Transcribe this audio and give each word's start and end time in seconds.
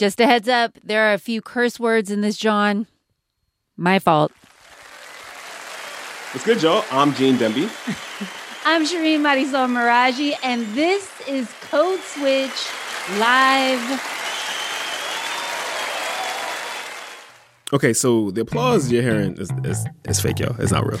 Just 0.00 0.18
a 0.18 0.24
heads 0.24 0.48
up, 0.48 0.78
there 0.82 1.10
are 1.10 1.12
a 1.12 1.18
few 1.18 1.42
curse 1.42 1.78
words 1.78 2.10
in 2.10 2.22
this, 2.22 2.38
jawn. 2.38 2.86
My 3.76 3.98
fault. 3.98 4.32
What's 6.32 6.46
good, 6.46 6.62
y'all? 6.62 6.86
I'm 6.90 7.12
Gene 7.12 7.36
Demby. 7.36 7.68
I'm 8.64 8.86
Shireen 8.86 9.20
Marisol 9.20 9.68
Meraji, 9.68 10.32
and 10.42 10.64
this 10.68 11.06
is 11.28 11.52
Code 11.70 12.00
Switch 12.00 12.70
Live. 13.18 14.00
Okay, 17.74 17.92
so 17.92 18.30
the 18.30 18.40
applause 18.40 18.90
you're 18.90 19.02
hearing 19.02 19.36
is, 19.36 19.50
is, 19.64 19.86
is 20.08 20.18
fake, 20.18 20.38
y'all. 20.38 20.58
It's 20.58 20.72
not 20.72 20.86
real. 20.86 20.98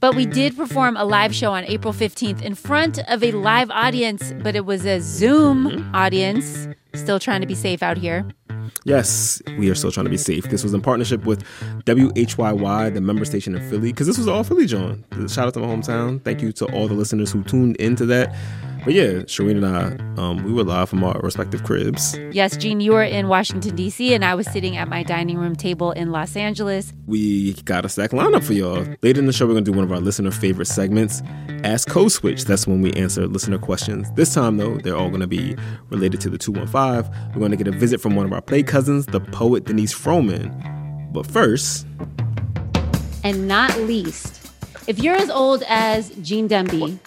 But 0.00 0.14
we 0.14 0.24
did 0.24 0.56
perform 0.56 0.96
a 0.96 1.04
live 1.04 1.34
show 1.34 1.52
on 1.52 1.64
April 1.64 1.92
15th 1.92 2.40
in 2.40 2.54
front 2.54 2.98
of 3.10 3.22
a 3.22 3.32
live 3.32 3.68
audience, 3.70 4.32
but 4.42 4.56
it 4.56 4.64
was 4.64 4.86
a 4.86 5.00
Zoom 5.00 5.66
mm-hmm. 5.66 5.94
audience. 5.94 6.68
Still 6.94 7.18
trying 7.18 7.40
to 7.42 7.46
be 7.46 7.54
safe 7.54 7.82
out 7.82 7.98
here. 7.98 8.24
Yes, 8.84 9.42
we 9.58 9.70
are 9.70 9.74
still 9.74 9.90
trying 9.92 10.04
to 10.04 10.10
be 10.10 10.16
safe. 10.16 10.44
This 10.44 10.62
was 10.62 10.74
in 10.74 10.80
partnership 10.80 11.24
with 11.24 11.42
WHYY, 11.84 12.94
the 12.94 13.00
member 13.00 13.24
station 13.24 13.54
in 13.54 13.68
Philly, 13.68 13.92
because 13.92 14.06
this 14.06 14.18
was 14.18 14.28
all 14.28 14.44
Philly, 14.44 14.66
jawn. 14.66 15.04
Shout 15.28 15.48
out 15.48 15.54
to 15.54 15.60
my 15.60 15.66
hometown. 15.66 16.22
Thank 16.22 16.42
you 16.42 16.52
to 16.52 16.66
all 16.66 16.88
the 16.88 16.94
listeners 16.94 17.30
who 17.32 17.42
tuned 17.44 17.76
into 17.76 18.06
that. 18.06 18.34
But 18.84 18.94
yeah, 18.94 19.10
Shireen 19.24 19.62
and 19.62 19.66
I, 19.66 20.22
um, 20.22 20.44
we 20.44 20.52
were 20.52 20.64
live 20.64 20.88
from 20.88 21.04
our 21.04 21.20
respective 21.20 21.64
cribs. 21.64 22.18
Yes, 22.32 22.56
Gene, 22.56 22.80
you 22.80 22.92
were 22.92 23.02
in 23.02 23.28
Washington, 23.28 23.76
D.C., 23.76 24.14
and 24.14 24.24
I 24.24 24.34
was 24.34 24.46
sitting 24.50 24.76
at 24.76 24.88
my 24.88 25.02
dining 25.02 25.36
room 25.36 25.56
table 25.56 25.92
in 25.92 26.10
Los 26.10 26.36
Angeles. 26.36 26.92
We 27.06 27.54
got 27.64 27.84
a 27.84 27.88
stack 27.88 28.10
lineup 28.10 28.44
for 28.44 28.54
y'all. 28.54 28.86
Later 29.02 29.20
in 29.20 29.26
the 29.26 29.32
show, 29.32 29.46
we're 29.46 29.52
going 29.52 29.64
to 29.64 29.70
do 29.70 29.76
one 29.76 29.84
of 29.84 29.92
our 29.92 30.00
listener 30.00 30.30
favorite 30.30 30.66
segments, 30.66 31.22
Ask 31.64 31.88
Code 31.88 32.12
Switch. 32.12 32.44
That's 32.44 32.66
when 32.66 32.80
we 32.80 32.92
answer 32.92 33.26
listener 33.26 33.58
questions. 33.58 34.10
This 34.12 34.32
time, 34.32 34.56
though, 34.56 34.78
they're 34.78 34.96
all 34.96 35.08
going 35.08 35.20
to 35.20 35.26
be 35.26 35.56
related 35.90 36.20
to 36.22 36.30
the 36.30 36.38
215. 36.38 37.32
We're 37.34 37.38
going 37.38 37.50
to 37.50 37.56
get 37.56 37.68
a 37.68 37.72
visit 37.72 38.00
from 38.00 38.16
one 38.16 38.26
of 38.26 38.32
our 38.32 38.40
play 38.40 38.62
cousins, 38.62 39.06
the 39.06 39.20
poet 39.20 39.64
Denice 39.64 39.92
Frohman. 39.92 41.12
But 41.12 41.26
first, 41.26 41.86
and 43.24 43.48
not 43.48 43.76
least, 43.80 44.47
if 44.88 44.98
you're 44.98 45.14
as 45.14 45.28
old 45.28 45.62
as 45.68 46.08
Gene 46.22 46.48
Demby, 46.48 46.98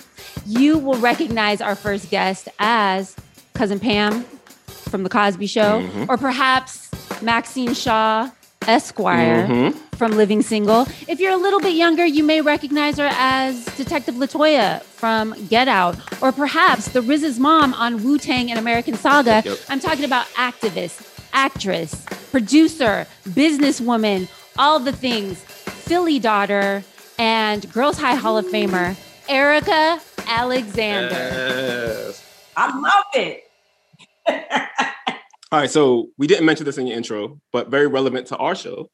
you 0.45 0.77
will 0.77 0.99
recognize 0.99 1.61
our 1.61 1.75
first 1.75 2.11
guest 2.11 2.47
as 2.59 3.15
Cousin 3.55 3.79
Pam 3.79 4.23
from 4.67 5.01
The 5.03 5.09
Cosby 5.09 5.47
Show, 5.47 5.81
mm-hmm. 5.81 6.05
or 6.07 6.15
perhaps 6.15 6.91
Maxine 7.23 7.73
Shaw, 7.73 8.29
Esquire 8.67 9.47
mm-hmm. 9.47 9.77
from 9.95 10.11
Living 10.11 10.43
Single. 10.43 10.85
If 11.07 11.19
you're 11.19 11.31
a 11.31 11.37
little 11.37 11.59
bit 11.59 11.73
younger, 11.73 12.05
you 12.05 12.23
may 12.23 12.41
recognize 12.41 12.97
her 12.97 13.09
as 13.11 13.65
Detective 13.75 14.13
Latoya 14.13 14.83
from 14.83 15.33
Get 15.47 15.67
Out, 15.67 15.97
or 16.21 16.31
perhaps 16.31 16.89
the 16.89 17.01
RZA's 17.01 17.39
mom 17.39 17.73
on 17.73 18.03
Wu 18.03 18.19
Tang 18.19 18.51
An 18.51 18.59
American 18.59 18.93
Saga. 18.93 19.41
Yep. 19.43 19.57
I'm 19.69 19.79
talking 19.79 20.05
about 20.05 20.27
activist, 20.35 21.09
actress, 21.33 22.05
producer, 22.29 23.07
businesswoman, 23.29 24.29
all 24.55 24.79
the 24.79 24.91
things, 24.91 25.39
Philly 25.41 26.19
daughter, 26.19 26.83
and 27.21 27.71
Girls 27.71 27.99
High 27.99 28.15
Hall 28.15 28.35
of 28.35 28.47
Famer, 28.47 28.97
Erika 29.29 30.01
Alexander. 30.25 31.13
Yes. 31.13 32.27
I 32.57 32.79
love 32.79 33.03
it. 33.13 33.43
All 35.51 35.59
right, 35.59 35.69
so 35.69 36.07
we 36.17 36.25
didn't 36.25 36.47
mention 36.47 36.65
this 36.65 36.79
in 36.79 36.87
your 36.87 36.97
intro, 36.97 37.39
but 37.53 37.69
very 37.69 37.85
relevant 37.85 38.25
to 38.27 38.37
our 38.37 38.55
show. 38.55 38.89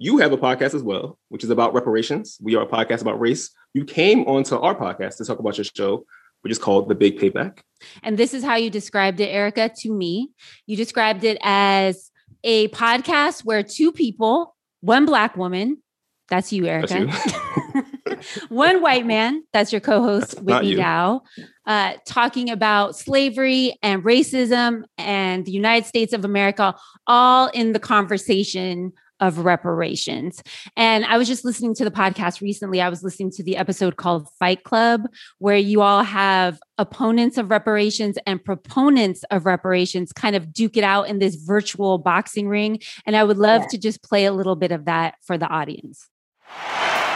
You 0.00 0.18
have 0.18 0.32
a 0.32 0.36
podcast 0.36 0.74
as 0.74 0.82
well, 0.82 1.16
which 1.28 1.44
is 1.44 1.50
about 1.50 1.72
reparations. 1.72 2.38
We 2.42 2.56
are 2.56 2.64
a 2.64 2.66
podcast 2.66 3.02
about 3.02 3.20
race. 3.20 3.50
You 3.72 3.84
came 3.84 4.24
onto 4.24 4.56
our 4.56 4.74
podcast 4.74 5.18
to 5.18 5.24
talk 5.24 5.38
about 5.38 5.56
your 5.56 5.64
show, 5.64 6.04
which 6.40 6.50
is 6.50 6.58
called 6.58 6.88
The 6.88 6.96
Big 6.96 7.20
Payback. 7.20 7.60
And 8.02 8.18
this 8.18 8.34
is 8.34 8.42
how 8.42 8.56
you 8.56 8.70
described 8.70 9.20
it, 9.20 9.28
Erika, 9.28 9.70
to 9.82 9.92
me. 9.92 10.30
You 10.66 10.76
described 10.76 11.22
it 11.22 11.38
as 11.40 12.10
a 12.42 12.66
podcast 12.68 13.44
where 13.44 13.62
two 13.62 13.92
people, 13.92 14.56
one 14.80 15.06
black 15.06 15.36
woman, 15.36 15.80
that's 16.30 16.52
you, 16.52 16.66
Erika. 16.66 17.06
That's 17.06 17.26
you. 17.74 17.82
one 18.48 18.82
white 18.82 19.06
man, 19.06 19.44
that's 19.52 19.72
your 19.72 19.80
co-host 19.80 20.40
Whitney 20.40 20.74
Dow, 20.74 21.22
uh, 21.66 21.94
talking 22.06 22.50
about 22.50 22.96
slavery 22.96 23.76
and 23.82 24.02
racism 24.02 24.84
and 24.98 25.44
the 25.44 25.52
United 25.52 25.86
States 25.86 26.12
of 26.12 26.24
America, 26.24 26.74
all 27.06 27.48
in 27.48 27.72
the 27.72 27.78
conversation 27.78 28.92
of 29.20 29.44
reparations. 29.44 30.42
And 30.78 31.04
I 31.04 31.18
was 31.18 31.28
just 31.28 31.44
listening 31.44 31.74
to 31.74 31.84
the 31.84 31.90
podcast 31.90 32.40
recently. 32.40 32.80
I 32.80 32.88
was 32.88 33.02
listening 33.02 33.30
to 33.32 33.42
the 33.42 33.58
episode 33.58 33.96
called 33.96 34.26
Fight 34.38 34.64
Club, 34.64 35.02
where 35.38 35.58
you 35.58 35.82
all 35.82 36.02
have 36.02 36.58
opponents 36.78 37.36
of 37.36 37.50
reparations 37.50 38.16
and 38.26 38.42
proponents 38.42 39.22
of 39.30 39.44
reparations 39.44 40.10
kind 40.12 40.36
of 40.36 40.54
duke 40.54 40.78
it 40.78 40.84
out 40.84 41.06
in 41.08 41.18
this 41.18 41.34
virtual 41.34 41.98
boxing 41.98 42.48
ring. 42.48 42.80
And 43.04 43.14
I 43.14 43.24
would 43.24 43.36
love 43.36 43.62
yeah. 43.62 43.68
to 43.68 43.78
just 43.78 44.02
play 44.02 44.24
a 44.24 44.32
little 44.32 44.56
bit 44.56 44.72
of 44.72 44.86
that 44.86 45.16
for 45.22 45.36
the 45.36 45.46
audience. 45.46 46.08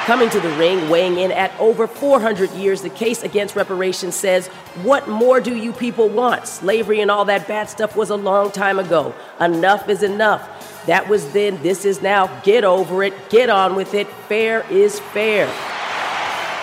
Coming 0.05 0.29
to 0.29 0.41
the 0.41 0.51
ring, 0.57 0.91
weighing 0.91 1.19
in 1.19 1.33
at 1.33 1.59
over 1.59 1.87
400 1.87 2.51
years, 2.51 2.83
the 2.83 2.91
case 2.91 3.23
against 3.23 3.57
reparations 3.57 4.15
says, 4.15 4.49
What 4.83 5.09
more 5.09 5.41
do 5.41 5.57
you 5.57 5.73
people 5.73 6.11
want? 6.11 6.47
Slavery 6.47 7.01
and 7.01 7.11
all 7.11 7.25
that 7.25 7.49
bad 7.49 7.71
stuff 7.71 7.97
was 7.97 8.11
a 8.11 8.15
long 8.15 8.51
time 8.51 8.79
ago. 8.79 9.15
Enough 9.41 9.89
is 9.89 10.03
enough. 10.03 10.85
That 10.85 11.09
was 11.09 11.33
then, 11.33 11.63
this 11.63 11.87
is 11.87 12.03
now. 12.03 12.27
Get 12.43 12.65
over 12.65 13.03
it, 13.03 13.31
get 13.31 13.49
on 13.49 13.77
with 13.77 13.95
it. 13.95 14.07
Fair 14.29 14.71
is 14.71 15.01
fair. 15.01 15.51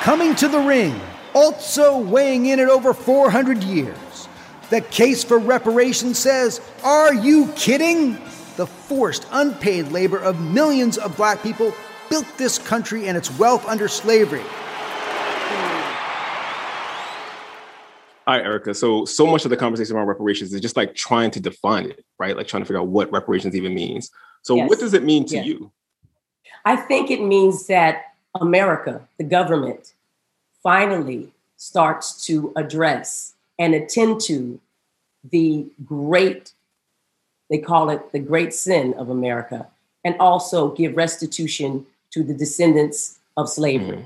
Coming 0.02 0.36
to 0.36 0.48
the 0.48 0.60
ring, 0.60 1.02
also 1.34 1.98
weighing 1.98 2.46
in 2.46 2.60
at 2.60 2.70
over 2.70 2.94
400 2.94 3.64
years. 3.64 4.28
The 4.70 4.82
case 4.82 5.24
for 5.24 5.40
reparations 5.40 6.20
says, 6.20 6.62
Are 6.84 7.12
you 7.12 7.48
kidding? 7.56 8.20
The 8.56 8.68
forced, 8.68 9.26
unpaid 9.32 9.88
labor 9.88 10.20
of 10.20 10.40
millions 10.40 11.00
of 11.00 11.18
black 11.18 11.42
people 11.42 11.74
built 12.12 12.28
this 12.38 12.60
country 12.60 13.08
and 13.08 13.18
its 13.18 13.32
wealth 13.40 13.66
under 13.68 13.88
slavery. 13.88 14.44
All 18.28 18.38
right, 18.38 18.46
Erika. 18.46 18.74
So, 18.76 19.06
so 19.06 19.26
much 19.26 19.46
of 19.46 19.50
the 19.50 19.58
conversation 19.58 19.96
around 19.96 20.08
reparations 20.08 20.54
is 20.54 20.62
just 20.62 20.78
like 20.78 20.94
trying 20.94 21.32
to 21.32 21.40
define 21.40 21.86
it, 21.90 22.06
right? 22.20 22.38
Like 22.38 22.48
trying 22.48 22.62
to 22.62 22.66
figure 22.66 22.80
out 22.80 22.88
what 22.88 23.12
reparations 23.12 23.56
even 23.56 23.74
means. 23.74 24.12
So, 24.44 24.56
yes. 24.56 24.70
what 24.70 24.80
does 24.80 24.94
it 24.94 25.04
mean 25.04 25.26
to 25.26 25.38
yes. 25.38 25.46
you? 25.46 25.72
I 26.66 26.76
think 26.76 27.10
it 27.10 27.24
means 27.24 27.66
that 27.68 28.14
America, 28.40 29.02
the 29.18 29.24
government, 29.24 29.94
finally 30.62 31.32
starts 31.58 32.26
to 32.26 32.54
address 32.56 33.34
and 33.58 33.74
attend 33.74 34.22
to 34.22 34.60
the 35.30 35.66
great, 35.86 36.52
they 37.50 37.58
call 37.58 37.90
it 37.90 38.12
the 38.12 38.20
great 38.20 38.54
sin 38.54 38.94
of 38.96 39.10
America, 39.10 39.68
and 40.04 40.16
also 40.20 40.70
give 40.70 40.96
restitution 40.96 41.86
to 42.12 42.24
the 42.24 42.34
descendants 42.34 43.20
of 43.38 43.50
slavery. 43.50 43.98
Mm-hmm. 43.98 44.06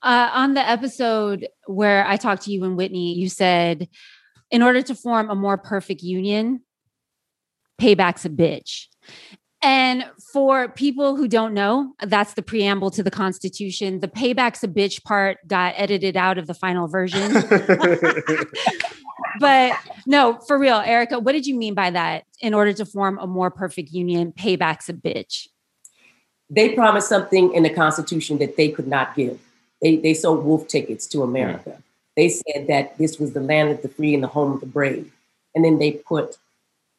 Uh, 0.00 0.30
on 0.32 0.54
the 0.54 0.68
episode 0.68 1.48
where 1.66 2.06
I 2.06 2.16
talked 2.16 2.42
to 2.42 2.52
you 2.52 2.64
and 2.64 2.76
Whitney, 2.76 3.14
you 3.14 3.28
said, 3.28 3.88
in 4.50 4.62
order 4.62 4.80
to 4.82 4.94
form 4.94 5.28
a 5.28 5.34
more 5.34 5.58
perfect 5.58 6.02
union, 6.02 6.60
payback's 7.80 8.24
a 8.24 8.30
bitch. 8.30 8.86
And 9.60 10.04
for 10.32 10.68
people 10.68 11.16
who 11.16 11.26
don't 11.26 11.52
know, 11.52 11.94
that's 12.06 12.34
the 12.34 12.42
preamble 12.42 12.92
to 12.92 13.02
the 13.02 13.10
Constitution. 13.10 13.98
The 13.98 14.06
payback's 14.06 14.62
a 14.62 14.68
bitch 14.68 15.02
part 15.02 15.38
got 15.48 15.74
edited 15.76 16.16
out 16.16 16.38
of 16.38 16.46
the 16.46 16.54
final 16.54 16.86
version. 16.86 17.32
but 19.40 19.76
no, 20.06 20.38
for 20.46 20.56
real, 20.60 20.76
Erika, 20.76 21.18
what 21.18 21.32
did 21.32 21.44
you 21.44 21.56
mean 21.56 21.74
by 21.74 21.90
that? 21.90 22.24
In 22.40 22.54
order 22.54 22.72
to 22.74 22.86
form 22.86 23.18
a 23.18 23.26
more 23.26 23.50
perfect 23.50 23.90
union, 23.90 24.32
payback's 24.32 24.88
a 24.88 24.92
bitch 24.92 25.48
they 26.50 26.74
promised 26.74 27.08
something 27.08 27.52
in 27.52 27.62
the 27.62 27.70
Constitution 27.70 28.38
that 28.38 28.56
they 28.56 28.70
could 28.70 28.88
not 28.88 29.14
give. 29.14 29.38
They, 29.82 29.96
they 29.96 30.14
sold 30.14 30.44
wolf 30.44 30.66
tickets 30.66 31.06
to 31.08 31.22
America. 31.22 31.70
Mm. 31.70 31.82
They 32.16 32.28
said 32.28 32.66
that 32.66 32.98
this 32.98 33.18
was 33.18 33.32
the 33.32 33.40
land 33.40 33.70
of 33.70 33.82
the 33.82 33.88
free 33.88 34.14
and 34.14 34.22
the 34.22 34.28
home 34.28 34.52
of 34.52 34.60
the 34.60 34.66
brave. 34.66 35.12
And 35.54 35.64
then 35.64 35.78
they 35.78 35.92
put 35.92 36.36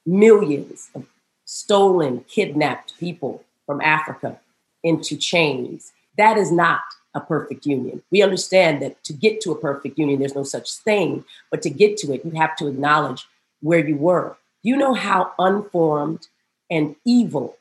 millions 0.05 0.89
of 0.95 1.05
stolen, 1.45 2.23
kidnapped 2.29 2.97
people 2.99 3.43
from 3.65 3.81
Africa 3.81 4.39
into 4.83 5.17
chains. 5.17 5.91
That 6.17 6.37
is 6.37 6.51
not 6.51 6.81
a 7.13 7.19
perfect 7.19 7.65
union. 7.65 8.01
We 8.11 8.21
understand 8.21 8.81
that 8.81 9.03
to 9.05 9.13
get 9.13 9.41
to 9.41 9.51
a 9.51 9.59
perfect 9.59 9.97
union, 9.97 10.19
there's 10.19 10.35
no 10.35 10.43
such 10.43 10.71
thing, 10.73 11.25
but 11.51 11.61
to 11.63 11.69
get 11.69 11.97
to 11.97 12.13
it, 12.13 12.23
you 12.23 12.31
have 12.31 12.55
to 12.57 12.67
acknowledge 12.67 13.27
where 13.61 13.85
you 13.85 13.97
were. 13.97 14.37
You 14.61 14.77
know 14.77 14.93
how 14.93 15.33
unformed 15.39 16.27
and 16.69 16.95
evil 17.05 17.57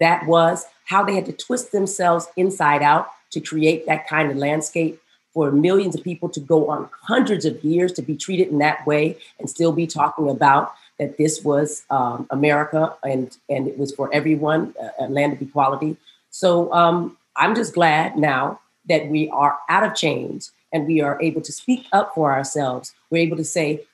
that 0.00 0.26
was 0.26 0.66
how 0.84 1.04
they 1.04 1.14
had 1.14 1.26
to 1.26 1.32
twist 1.32 1.72
themselves 1.72 2.28
inside 2.36 2.82
out 2.82 3.08
to 3.30 3.40
create 3.40 3.86
that 3.86 4.06
kind 4.08 4.30
of 4.30 4.36
landscape 4.36 5.00
for 5.32 5.50
millions 5.50 5.94
of 5.94 6.04
people 6.04 6.28
to 6.28 6.40
go 6.40 6.70
on 6.70 6.88
hundreds 7.02 7.44
of 7.44 7.62
years 7.64 7.92
to 7.92 8.02
be 8.02 8.16
treated 8.16 8.48
in 8.48 8.58
that 8.58 8.86
way 8.86 9.16
and 9.38 9.50
still 9.50 9.72
be 9.72 9.86
talking 9.86 10.30
about 10.30 10.72
that 10.98 11.18
this 11.18 11.42
was 11.42 11.84
um, 11.90 12.26
America 12.30 12.94
and 13.02 13.36
and 13.48 13.66
it 13.66 13.76
was 13.76 13.92
for 13.92 14.12
everyone, 14.14 14.74
a 15.00 15.08
land 15.08 15.32
of 15.32 15.42
equality. 15.42 15.96
So 16.30 16.72
um, 16.72 17.16
I'm 17.36 17.54
just 17.54 17.74
glad 17.74 18.16
now 18.16 18.60
that 18.88 19.08
we 19.08 19.28
are 19.30 19.58
out 19.68 19.82
of 19.82 19.94
chains 19.94 20.52
and 20.72 20.86
we 20.86 21.00
are 21.00 21.20
able 21.20 21.40
to 21.40 21.52
speak 21.52 21.86
up 21.92 22.14
for 22.14 22.32
ourselves. 22.32 22.94
We're 23.10 23.22
able 23.22 23.36
to 23.36 23.44
say, 23.44 23.84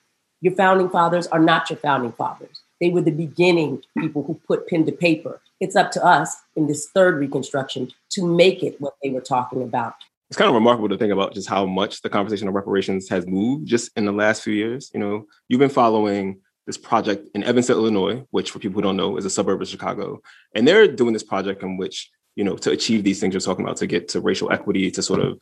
your 0.41 0.55
founding 0.55 0.89
fathers 0.89 1.27
are 1.27 1.39
not 1.39 1.69
your 1.69 1.77
founding 1.77 2.11
fathers. 2.11 2.61
They 2.79 2.89
were 2.89 3.01
the 3.01 3.11
beginning 3.11 3.83
people 3.97 4.23
who 4.23 4.33
put 4.47 4.67
pen 4.67 4.85
to 4.87 4.91
paper. 4.91 5.39
It's 5.61 5.75
up 5.75 5.91
to 5.91 6.03
us 6.03 6.35
in 6.55 6.65
this 6.65 6.89
third 6.89 7.19
Reconstruction 7.19 7.91
to 8.09 8.25
make 8.25 8.63
it 8.63 8.81
what 8.81 8.95
they 9.01 9.11
were 9.11 9.21
talking 9.21 9.61
about. 9.61 9.93
It's 10.29 10.37
kind 10.37 10.49
of 10.49 10.55
remarkable 10.55 10.89
to 10.89 10.97
think 10.97 11.13
about 11.13 11.35
just 11.35 11.47
how 11.47 11.67
much 11.67 12.01
the 12.01 12.09
conversation 12.09 12.47
of 12.47 12.55
reparations 12.55 13.07
has 13.09 13.27
moved 13.27 13.67
just 13.67 13.91
in 13.95 14.05
the 14.05 14.11
last 14.11 14.41
few 14.41 14.53
years. 14.53 14.89
You 14.91 14.99
know, 14.99 15.27
you've 15.47 15.59
been 15.59 15.69
following 15.69 16.39
this 16.65 16.77
project 16.77 17.29
in 17.35 17.43
Evanston, 17.43 17.77
Illinois, 17.77 18.25
which 18.31 18.49
for 18.49 18.57
people 18.57 18.77
who 18.77 18.81
don't 18.81 18.97
know 18.97 19.17
is 19.17 19.25
a 19.25 19.29
suburb 19.29 19.61
of 19.61 19.67
Chicago. 19.67 20.21
And 20.55 20.67
they're 20.67 20.87
doing 20.87 21.13
this 21.13 21.23
project 21.23 21.61
in 21.61 21.77
which, 21.77 22.09
you 22.35 22.43
know, 22.43 22.55
to 22.57 22.71
achieve 22.71 23.03
these 23.03 23.19
things 23.19 23.33
you're 23.33 23.41
talking 23.41 23.63
about, 23.63 23.77
to 23.77 23.87
get 23.87 24.07
to 24.09 24.21
racial 24.21 24.51
equity, 24.51 24.89
to 24.89 25.03
sort 25.03 25.19
of 25.19 25.39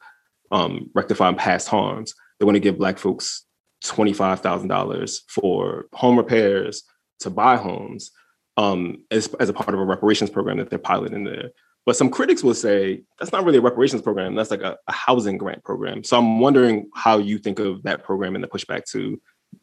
um, 0.51 0.89
rectify 0.93 1.31
past 1.33 1.69
harms, 1.69 2.13
they 2.39 2.45
want 2.45 2.55
to 2.57 2.59
give 2.61 2.77
Black 2.77 2.97
folks 2.97 3.45
$25,000 3.85 5.21
for 5.27 5.85
home 5.93 6.17
repairs, 6.17 6.83
to 7.19 7.29
buy 7.29 7.55
homes 7.55 8.11
um, 8.59 9.03
as, 9.09 9.33
as 9.39 9.47
a 9.47 9.53
part 9.53 9.73
of 9.73 9.79
a 9.79 9.85
reparations 9.85 10.29
program 10.29 10.57
that 10.57 10.69
they're 10.69 10.77
piloting 10.77 11.23
there. 11.23 11.51
But 11.85 11.95
some 11.95 12.09
critics 12.09 12.43
will 12.43 12.53
say 12.53 13.01
that's 13.17 13.31
not 13.31 13.45
really 13.45 13.57
a 13.57 13.61
reparations 13.61 14.01
program. 14.01 14.35
That's 14.35 14.51
like 14.51 14.61
a, 14.61 14.77
a, 14.87 14.91
housing 14.91 15.37
grant 15.37 15.63
program. 15.63 16.03
So 16.03 16.17
I'm 16.17 16.39
wondering 16.39 16.89
how 16.93 17.17
you 17.17 17.37
think 17.37 17.59
of 17.59 17.81
that 17.83 18.03
program 18.03 18.35
and 18.35 18.43
the 18.43 18.49
pushback 18.49 18.83
to 18.91 19.19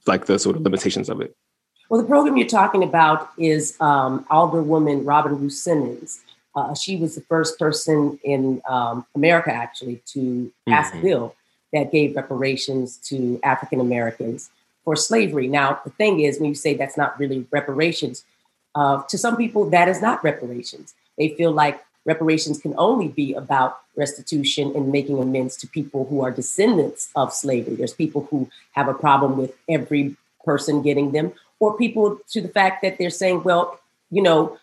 like 0.07 0.25
the 0.25 0.39
sort 0.39 0.57
of 0.57 0.63
limitations 0.63 1.11
of 1.11 1.21
it. 1.21 1.37
Well, 1.91 2.01
the 2.01 2.09
program 2.09 2.39
you're 2.39 2.49
talking 2.49 2.83
about 2.83 3.31
is 3.39 3.77
um, 3.81 4.25
Alderwoman 4.31 5.07
Robin 5.07 5.39
Rue 5.39 5.51
Simmons. 5.51 6.23
Uh, 6.57 6.75
she 6.75 6.97
was 6.97 7.15
the 7.15 7.21
first 7.21 7.59
person 7.59 8.19
in 8.25 8.63
um, 8.67 9.05
America 9.15 9.53
actually 9.53 10.03
to 10.07 10.51
pass 10.67 10.89
mm-hmm. 10.89 10.99
a 10.99 11.03
bill 11.03 11.37
that 11.75 11.93
gave 11.93 12.17
reparations 12.17 12.97
to 12.97 13.39
African 13.45 13.79
Americans 13.79 14.51
for 14.85 14.97
slavery. 14.97 15.49
Now, 15.49 15.81
the 15.85 15.91
thing 15.91 16.21
is, 16.21 16.41
when 16.41 16.49
you 16.49 16.55
say 16.55 16.75
that's 16.75 16.97
not 16.97 17.19
really 17.21 17.47
reparations, 17.53 18.25
uh, 18.77 19.03
to 19.11 19.17
some 19.17 19.37
people, 19.37 19.69
that 19.71 19.89
is 19.89 20.01
not 20.01 20.23
reparations. 20.23 20.95
They 21.19 21.31
feel 21.31 21.51
like 21.51 21.83
reparations 22.05 22.61
can 22.61 22.75
only 22.77 23.09
be 23.09 23.35
about 23.35 23.81
restitution 23.97 24.73
and 24.77 24.93
making 24.93 25.19
amends 25.19 25.57
to 25.57 25.67
people 25.67 26.07
who 26.09 26.23
are 26.23 26.31
descendants 26.31 27.09
of 27.17 27.33
slavery. 27.33 27.75
There's 27.75 27.95
people 27.95 28.29
who 28.31 28.49
have 28.73 28.87
a 28.87 28.95
problem 28.95 29.39
with 29.39 29.53
every 29.69 30.15
person 30.45 30.83
getting 30.83 31.11
them, 31.13 31.33
or 31.59 31.77
people 31.77 32.21
to 32.33 32.41
the 32.41 32.49
fact 32.49 32.83
that 32.83 32.99
they're 32.99 33.11
saying, 33.23 33.43
well, 33.43 33.81
you 34.11 34.23
know, 34.23 34.59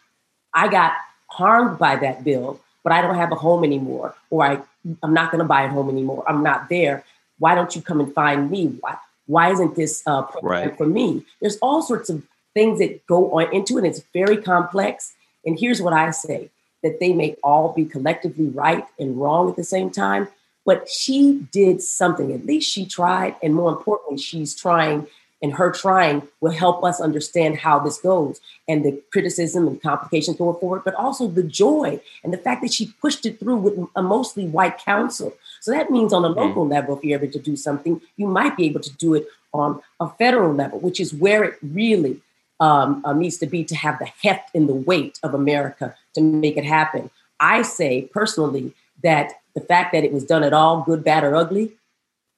I 0.54 0.68
got 0.70 0.94
harmed 1.28 1.80
by 1.80 1.96
that 1.98 2.24
bill, 2.24 2.62
but 2.84 2.94
I 2.94 3.02
don't 3.02 3.16
have 3.16 3.32
a 3.32 3.36
home 3.36 3.64
anymore, 3.64 4.14
or 4.30 4.46
I, 4.46 4.62
I'm 5.02 5.14
not 5.14 5.32
going 5.32 5.40
to 5.40 5.48
buy 5.56 5.64
a 5.64 5.70
home 5.70 5.90
anymore. 5.90 6.24
I'm 6.28 6.44
not 6.44 6.70
there. 6.70 7.04
Why 7.40 7.56
don't 7.56 7.76
you 7.76 7.82
come 7.82 8.00
and 8.00 8.14
find 8.14 8.52
me? 8.52 8.78
Why, 8.80 8.98
why 9.26 9.52
isn't 9.52 9.76
this 9.76 10.04
uh, 10.06 10.22
program 10.22 10.70
right. 10.70 10.78
for 10.78 10.86
me? 10.86 11.26
There's 11.42 11.58
all 11.58 11.82
sorts 11.82 12.10
of 12.10 12.24
things 12.54 12.80
that 12.80 13.06
go 13.08 13.40
on 13.40 13.54
into 13.54 13.78
it. 13.78 13.86
It's 13.86 14.04
very 14.14 14.38
complex. 14.38 15.14
And 15.46 15.60
here's 15.60 15.82
what 15.82 15.94
I 15.94 16.12
say 16.12 16.50
that 16.84 17.00
they 17.00 17.14
may 17.14 17.36
all 17.44 17.74
be 17.74 17.86
collectively 17.86 18.48
right 18.48 18.86
and 19.00 19.18
wrong 19.18 19.50
at 19.50 19.56
the 19.56 19.64
same 19.64 19.90
time. 19.90 20.28
But 20.66 20.90
she 20.90 21.46
did 21.52 21.82
something. 21.82 22.32
At 22.32 22.46
least 22.46 22.70
she 22.70 22.86
tried. 22.86 23.36
And 23.42 23.54
more 23.54 23.72
importantly, 23.72 24.18
she's 24.18 24.56
trying 24.56 25.08
and 25.44 25.54
her 25.54 25.72
trying 25.72 26.26
will 26.40 26.52
help 26.52 26.86
us 26.86 27.02
understand 27.02 27.58
how 27.58 27.78
this 27.78 27.98
goes 27.98 28.40
and 28.70 28.86
the 28.86 29.04
criticism 29.12 29.68
and 29.68 29.82
complications 29.82 30.38
going 30.38 30.58
forward, 30.58 30.84
but 30.86 30.96
also 30.96 31.28
the 31.28 31.44
joy 31.44 32.00
and 32.24 32.32
the 32.32 32.38
fact 32.38 32.62
that 32.62 32.72
she 32.72 32.94
pushed 33.02 33.26
it 33.26 33.40
through 33.42 33.58
with 33.58 33.88
a 33.98 34.02
mostly 34.02 34.48
white 34.48 34.78
council. 34.78 35.34
So 35.60 35.72
that 35.72 35.92
means 35.92 36.14
on 36.14 36.24
a 36.24 36.30
mm. 36.30 36.36
local 36.38 36.66
mm. 36.66 36.72
level, 36.72 36.98
if 36.98 37.04
you're 37.04 37.20
able 37.22 37.34
to 37.34 37.40
do 37.40 37.58
something, 37.58 38.00
you 38.16 38.26
might 38.26 38.56
be 38.56 38.66
able 38.68 38.80
to 38.80 38.94
do 38.94 39.16
it 39.16 39.28
on 39.54 39.82
a 40.00 40.08
federal 40.10 40.54
level, 40.54 40.80
which 40.80 41.02
is 41.02 41.14
where 41.14 41.44
it 41.44 41.58
really 41.62 42.22
um, 42.64 43.02
uh, 43.04 43.12
needs 43.12 43.38
to 43.38 43.46
be 43.46 43.66
to 43.66 43.76
have 43.76 44.00
the 44.00 44.10
heft 44.24 44.50
and 44.56 44.70
the 44.70 44.74
weight 44.74 45.20
of 45.22 45.34
America 45.34 45.94
to 46.14 46.22
make 46.22 46.56
it 46.56 46.64
happen. 46.64 47.10
I 47.38 47.62
say 47.62 48.04
personally 48.04 48.74
that 49.04 49.34
the 49.54 49.60
fact 49.60 49.92
that 49.92 50.06
it 50.06 50.14
was 50.14 50.24
done 50.24 50.44
at 50.44 50.54
all, 50.54 50.82
good, 50.82 51.04
bad, 51.04 51.26
or 51.26 51.36
ugly, 51.36 51.74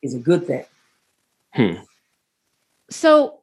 is 0.02 0.16
a 0.16 0.18
good 0.18 0.48
thing. 0.48 0.66
Hmm. 1.54 1.84
So, 2.90 3.40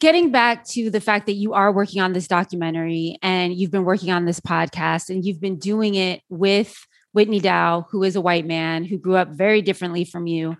getting 0.00 0.30
back 0.30 0.64
to 0.68 0.88
the 0.88 1.00
fact 1.00 1.26
that 1.26 1.32
you 1.32 1.52
are 1.52 1.72
working 1.72 2.00
on 2.00 2.12
this 2.12 2.28
documentary 2.28 3.18
and 3.20 3.52
you've 3.52 3.72
been 3.72 3.84
working 3.84 4.12
on 4.12 4.24
this 4.24 4.38
podcast 4.38 5.10
and 5.10 5.24
you've 5.24 5.40
been 5.40 5.56
doing 5.56 5.96
it 5.96 6.22
with 6.28 6.86
Whitney 7.14 7.40
Dow, 7.40 7.86
who 7.90 8.02
is 8.02 8.16
a 8.16 8.20
white 8.20 8.44
man 8.44 8.84
who 8.84 8.98
grew 8.98 9.16
up 9.16 9.28
very 9.28 9.62
differently 9.62 10.04
from 10.04 10.26
you. 10.26 10.50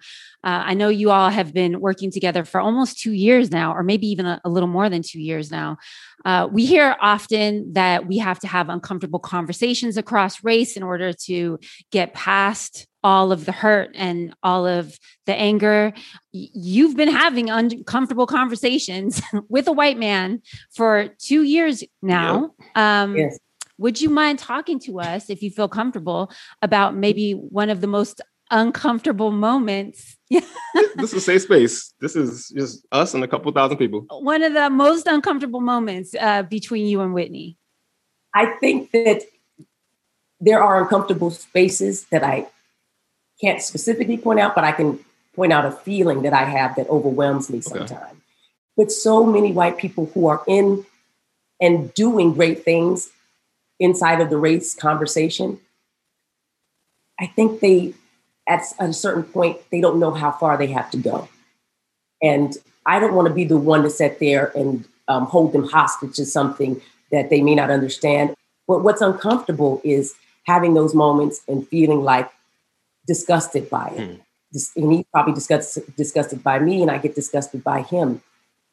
Uh, 0.45 0.63
I 0.67 0.75
know 0.75 0.89
you 0.89 1.11
all 1.11 1.29
have 1.29 1.53
been 1.53 1.81
working 1.81 2.11
together 2.11 2.45
for 2.45 2.61
almost 2.61 2.99
two 2.99 3.13
years 3.13 3.51
now, 3.51 3.75
or 3.75 3.83
maybe 3.83 4.07
even 4.07 4.25
a, 4.25 4.41
a 4.45 4.49
little 4.49 4.69
more 4.69 4.89
than 4.89 5.03
two 5.03 5.21
years 5.21 5.51
now. 5.51 5.77
Uh, 6.25 6.49
we 6.51 6.65
hear 6.65 6.97
often 7.01 7.73
that 7.73 8.07
we 8.07 8.19
have 8.19 8.39
to 8.41 8.47
have 8.47 8.69
uncomfortable 8.69 9.19
conversations 9.19 9.97
across 9.97 10.43
race 10.45 10.77
in 10.77 10.83
order 10.83 11.13
to 11.13 11.59
get 11.91 12.15
past 12.15 12.87
all 13.03 13.33
of 13.33 13.45
the 13.45 13.53
hurt 13.53 13.91
and 13.95 14.35
all 14.43 14.67
of 14.67 14.99
the 15.27 15.35
anger. 15.35 15.93
You've 16.33 16.97
been 16.97 17.11
having 17.11 17.51
uncomfortable 17.51 18.27
conversations 18.27 19.21
with 19.49 19.67
a 19.69 19.73
white 19.73 19.99
man 19.99 20.41
for 20.75 21.09
two 21.19 21.43
years 21.43 21.85
now. 22.01 22.53
Yep. 22.75 22.77
Um, 22.77 23.17
yes. 23.17 23.39
Would 23.85 24.01
you 24.01 24.09
mind 24.09 24.39
talking 24.39 24.79
to 24.81 25.01
us, 25.01 25.29
if 25.29 25.43
you 25.43 25.51
feel 25.51 25.69
comfortable, 25.69 26.33
about 26.63 26.97
maybe 26.97 27.33
one 27.33 27.69
of 27.69 27.83
the 27.83 27.87
most 27.87 28.23
uncomfortable 28.51 29.31
moments? 29.31 30.17
this 30.31 30.43
is 30.97 31.13
a 31.13 31.21
safe 31.21 31.43
space. 31.43 31.93
This 32.01 32.17
is 32.17 32.49
just 32.57 32.87
us 32.93 33.13
and 33.13 33.23
a 33.23 33.29
couple 33.29 33.53
thousand 33.53 33.77
people. 33.77 34.07
One 34.09 34.43
of 34.43 34.55
the 34.55 34.71
most 34.71 35.07
uncomfortable 35.07 35.61
moments 35.61 36.15
uh, 36.19 36.45
between 36.45 36.87
you 36.87 37.03
and 37.03 37.13
Whitney. 37.13 37.59
I 38.33 38.55
think 38.59 38.91
that 38.93 39.25
there 40.41 40.63
are 40.63 40.81
uncomfortable 40.81 41.31
spaces 41.31 42.07
that 42.07 42.25
I 42.25 42.47
can't 43.39 43.61
specifically 43.61 44.17
point 44.17 44.41
out, 44.41 44.55
but 44.55 44.65
I 44.65 44.73
can 44.73 44.99
point 45.37 45.53
out 45.53 45.67
a 45.67 45.73
feeling 45.73 46.23
that 46.23 46.33
I 46.33 46.45
have 46.45 46.75
that 46.77 46.89
overwhelms 46.89 47.51
me 47.51 47.61
sometimes. 47.61 47.93
Okay. 47.93 48.19
With 48.77 48.91
so 48.91 49.27
many 49.27 49.53
white 49.53 49.77
people 49.77 50.11
who 50.15 50.27
are 50.29 50.43
in 50.49 50.87
and 51.61 51.93
doing 51.93 52.33
great 52.33 52.65
things 52.65 53.11
inside 53.81 54.21
of 54.21 54.31
the 54.31 54.37
race 54.37 54.75
conversation, 54.75 55.61
I 57.21 57.27
think 57.27 57.61
they, 57.61 57.95
at 58.49 58.63
a 58.79 58.93
certain 58.93 59.25
point, 59.25 59.59
they 59.71 59.81
don't 59.81 59.99
know 59.99 60.13
how 60.13 60.33
far 60.33 60.57
they 60.57 60.67
have 60.69 60.91
to 60.93 60.97
go. 60.97 61.29
And 62.23 62.57
I 62.87 62.99
don't 62.99 63.15
want 63.15 63.29
to 63.29 63.35
be 63.35 63.45
the 63.45 63.57
one 63.57 63.83
to 63.83 63.91
sit 63.91 64.19
there 64.19 64.53
and 64.57 64.85
um, 65.09 65.27
hold 65.27 65.53
them 65.53 65.69
hostage 65.69 66.17
to 66.17 66.27
something 66.27 66.81
that 67.11 67.31
they 67.31 67.43
may 67.43 67.55
not 67.55 67.71
understand. 67.71 68.35
But 68.67 68.83
what's 68.83 69.01
uncomfortable 69.01 69.81
is 69.85 70.15
having 70.47 70.75
those 70.75 70.95
moments 70.95 71.43
and 71.49 71.67
feeling 71.69 72.03
like 72.03 72.31
disgusted 73.07 73.69
by 73.71 73.89
it. 73.89 73.99
Mm. 73.99 74.21
And 74.77 74.93
he's 74.93 75.05
probably 75.13 75.35
disgusted, 75.35 75.97
disgusted 75.97 76.43
by 76.43 76.59
me, 76.61 76.81
and 76.81 76.91
I 76.91 76.99
get 76.99 77.15
disgusted 77.15 77.65
by 77.65 77.83
him. 77.83 78.23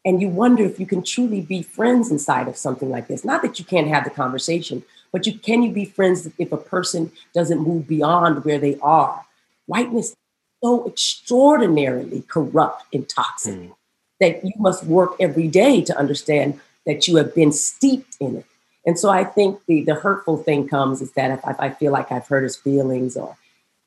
And 0.03 0.21
you 0.21 0.29
wonder 0.29 0.63
if 0.63 0.79
you 0.79 0.85
can 0.85 1.03
truly 1.03 1.41
be 1.41 1.61
friends 1.61 2.09
inside 2.09 2.47
of 2.47 2.57
something 2.57 2.89
like 2.89 3.07
this. 3.07 3.23
Not 3.23 3.41
that 3.43 3.59
you 3.59 3.65
can't 3.65 3.87
have 3.87 4.03
the 4.03 4.09
conversation, 4.09 4.83
but 5.11 5.27
you 5.27 5.37
can 5.37 5.61
you 5.61 5.71
be 5.71 5.85
friends 5.85 6.27
if 6.37 6.51
a 6.51 6.57
person 6.57 7.11
doesn't 7.33 7.59
move 7.59 7.87
beyond 7.87 8.43
where 8.43 8.57
they 8.57 8.77
are? 8.79 9.25
Whiteness 9.67 10.11
is 10.11 10.15
so 10.63 10.87
extraordinarily 10.87 12.23
corrupt 12.27 12.83
and 12.93 13.07
toxic 13.07 13.55
mm. 13.55 13.75
that 14.19 14.43
you 14.43 14.53
must 14.57 14.85
work 14.85 15.15
every 15.19 15.47
day 15.47 15.81
to 15.81 15.97
understand 15.97 16.59
that 16.85 17.07
you 17.07 17.17
have 17.17 17.35
been 17.35 17.51
steeped 17.51 18.17
in 18.19 18.37
it. 18.37 18.45
And 18.85 18.97
so 18.97 19.09
I 19.09 19.23
think 19.23 19.59
the 19.67 19.83
the 19.83 19.95
hurtful 19.95 20.37
thing 20.37 20.67
comes 20.67 21.01
is 21.01 21.11
that 21.11 21.29
if 21.31 21.45
I, 21.45 21.51
if 21.51 21.59
I 21.59 21.69
feel 21.69 21.91
like 21.91 22.11
I've 22.11 22.27
hurt 22.27 22.43
his 22.43 22.55
feelings 22.55 23.15
or 23.15 23.37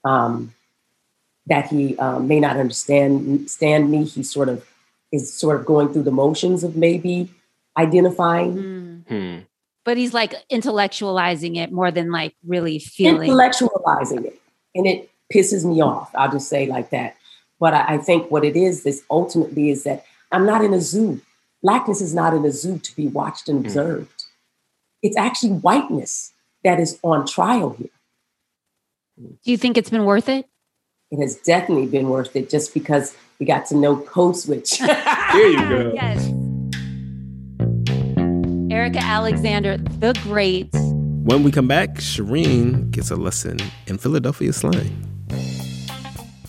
um, 0.04 0.54
that 1.47 1.66
he 1.66 1.97
um, 1.99 2.28
may 2.28 2.38
not 2.38 2.56
understand 2.56 3.50
stand 3.50 3.90
me, 3.90 4.04
he 4.04 4.23
sort 4.23 4.49
of 4.49 4.64
is 5.14 5.33
sort 5.33 5.59
of 5.59 5.66
going 5.66 5.92
through 5.92 6.02
the 6.02 6.11
motions 6.11 6.64
of 6.64 6.76
maybe 6.76 7.30
identifying. 7.76 8.56
Mm. 8.56 9.09
Hmm. 9.09 9.40
But 9.85 9.97
he's 9.97 10.14
like 10.14 10.35
intellectualizing 10.50 11.56
it 11.56 11.71
more 11.71 11.90
than 11.90 12.11
like 12.11 12.35
really 12.47 12.78
feeling. 12.78 13.30
Intellectualizing 13.30 14.25
it. 14.25 14.40
And 14.75 14.87
it 14.87 15.11
pisses 15.33 15.64
me 15.64 15.80
off. 15.83 16.11
I'll 16.14 16.33
just 16.33 16.49
say 16.49 16.66
like 16.66 16.90
that. 16.90 17.16
But 17.61 17.75
I, 17.75 17.94
I 17.94 17.99
think 17.99 18.30
what 18.30 18.44
it 18.44 18.56
is, 18.56 18.83
this 18.83 19.02
ultimately 19.11 19.71
is 19.71 19.85
that 19.85 20.04
I'm 20.33 20.47
not 20.47 20.64
in 20.64 20.73
a 20.73 20.80
zoo. 20.80 21.21
Blackness 21.62 22.00
is 22.00 22.14
not 22.14 22.35
in 22.35 22.44
a 22.44 22.50
zoo 22.50 22.78
to 22.78 22.97
be 22.97 23.06
watched 23.09 23.49
and 23.49 23.61
hmm. 23.61 23.66
observed. 23.66 24.11
Mm. 24.11 24.25
It's 25.02 25.16
actually 25.16 25.52
whiteness 25.52 26.33
that 26.64 26.80
is 26.80 26.99
on 27.02 27.26
trial 27.26 27.76
here. 27.78 27.90
Do 29.16 29.50
you 29.50 29.56
think 29.56 29.76
it's 29.76 29.90
been 29.90 30.06
worth 30.06 30.28
it? 30.28 30.49
It 31.14 31.21
has 31.21 31.37
definitely 31.37 31.87
been 31.87 32.09
worth 32.09 32.35
it 32.35 32.50
just 32.50 32.75
because 32.75 33.14
we 33.38 33.47
got 33.47 33.66
to 33.66 33.76
know 33.76 33.99
Code 33.99 34.37
Switch. 34.37 34.78
there 34.80 35.49
you 35.49 35.59
go. 35.59 35.92
Yes. 35.94 36.28
Erika 38.68 38.99
Alexander, 38.99 39.76
the 39.76 40.18
great. 40.25 40.71
When 40.73 41.44
we 41.44 41.52
come 41.52 41.68
back, 41.68 41.94
Shireen 41.99 42.90
gets 42.90 43.12
a 43.12 43.16
lesson 43.16 43.59
in 43.87 43.97
Philadelphia 43.97 44.52
slang. 44.52 44.90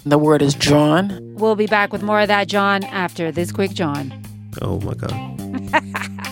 The 0.04 0.18
word 0.18 0.42
is 0.42 0.56
jawn. 0.56 1.20
We'll 1.36 1.56
be 1.56 1.68
back 1.68 1.94
with 1.94 2.02
more 2.02 2.22
of 2.22 2.28
that, 2.30 2.48
jawn, 2.48 2.84
after 2.86 3.32
this 3.32 3.52
quick 3.52 3.72
jawn. 3.72 4.20
Oh 4.64 4.80
my 4.80 4.96
God. 4.96 5.92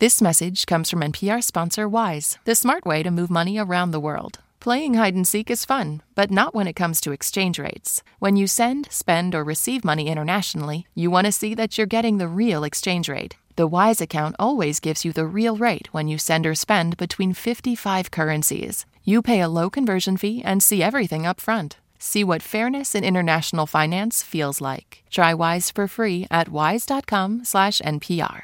This 0.00 0.22
message 0.22 0.66
comes 0.66 0.88
from 0.88 1.00
NPR 1.00 1.42
sponsor 1.42 1.88
Wise, 1.88 2.38
the 2.44 2.54
smart 2.54 2.86
way 2.86 3.02
to 3.02 3.10
move 3.10 3.30
money 3.30 3.58
around 3.58 3.90
the 3.90 3.98
world. 3.98 4.38
Playing 4.60 4.94
hide 4.94 5.14
and 5.14 5.26
seek 5.26 5.50
is 5.50 5.64
fun, 5.64 6.02
but 6.14 6.30
not 6.30 6.54
when 6.54 6.66
it 6.66 6.72
comes 6.72 7.00
to 7.00 7.12
exchange 7.12 7.58
rates. 7.58 8.02
When 8.18 8.36
you 8.36 8.46
send, 8.46 8.90
spend, 8.90 9.34
or 9.34 9.44
receive 9.44 9.84
money 9.84 10.08
internationally, 10.08 10.86
you 10.94 11.10
want 11.10 11.26
to 11.26 11.32
see 11.32 11.54
that 11.54 11.78
you're 11.78 11.86
getting 11.86 12.18
the 12.18 12.28
real 12.28 12.64
exchange 12.64 13.08
rate. 13.08 13.36
The 13.54 13.68
Wise 13.68 14.00
account 14.00 14.36
always 14.38 14.80
gives 14.80 15.04
you 15.04 15.12
the 15.12 15.26
real 15.26 15.56
rate 15.56 15.88
when 15.92 16.08
you 16.08 16.18
send 16.18 16.46
or 16.46 16.54
spend 16.54 16.96
between 16.96 17.34
55 17.34 18.10
currencies. 18.10 18.84
You 19.04 19.22
pay 19.22 19.40
a 19.40 19.48
low 19.48 19.70
conversion 19.70 20.16
fee 20.16 20.42
and 20.44 20.62
see 20.62 20.82
everything 20.82 21.24
up 21.26 21.40
front. 21.40 21.78
See 21.98 22.24
what 22.24 22.42
fairness 22.42 22.94
in 22.94 23.04
international 23.04 23.66
finance 23.66 24.22
feels 24.22 24.60
like. 24.60 25.04
Try 25.10 25.34
Wise 25.34 25.70
for 25.70 25.88
free 25.88 26.26
at 26.30 26.48
wise.com/npr. 26.48 28.42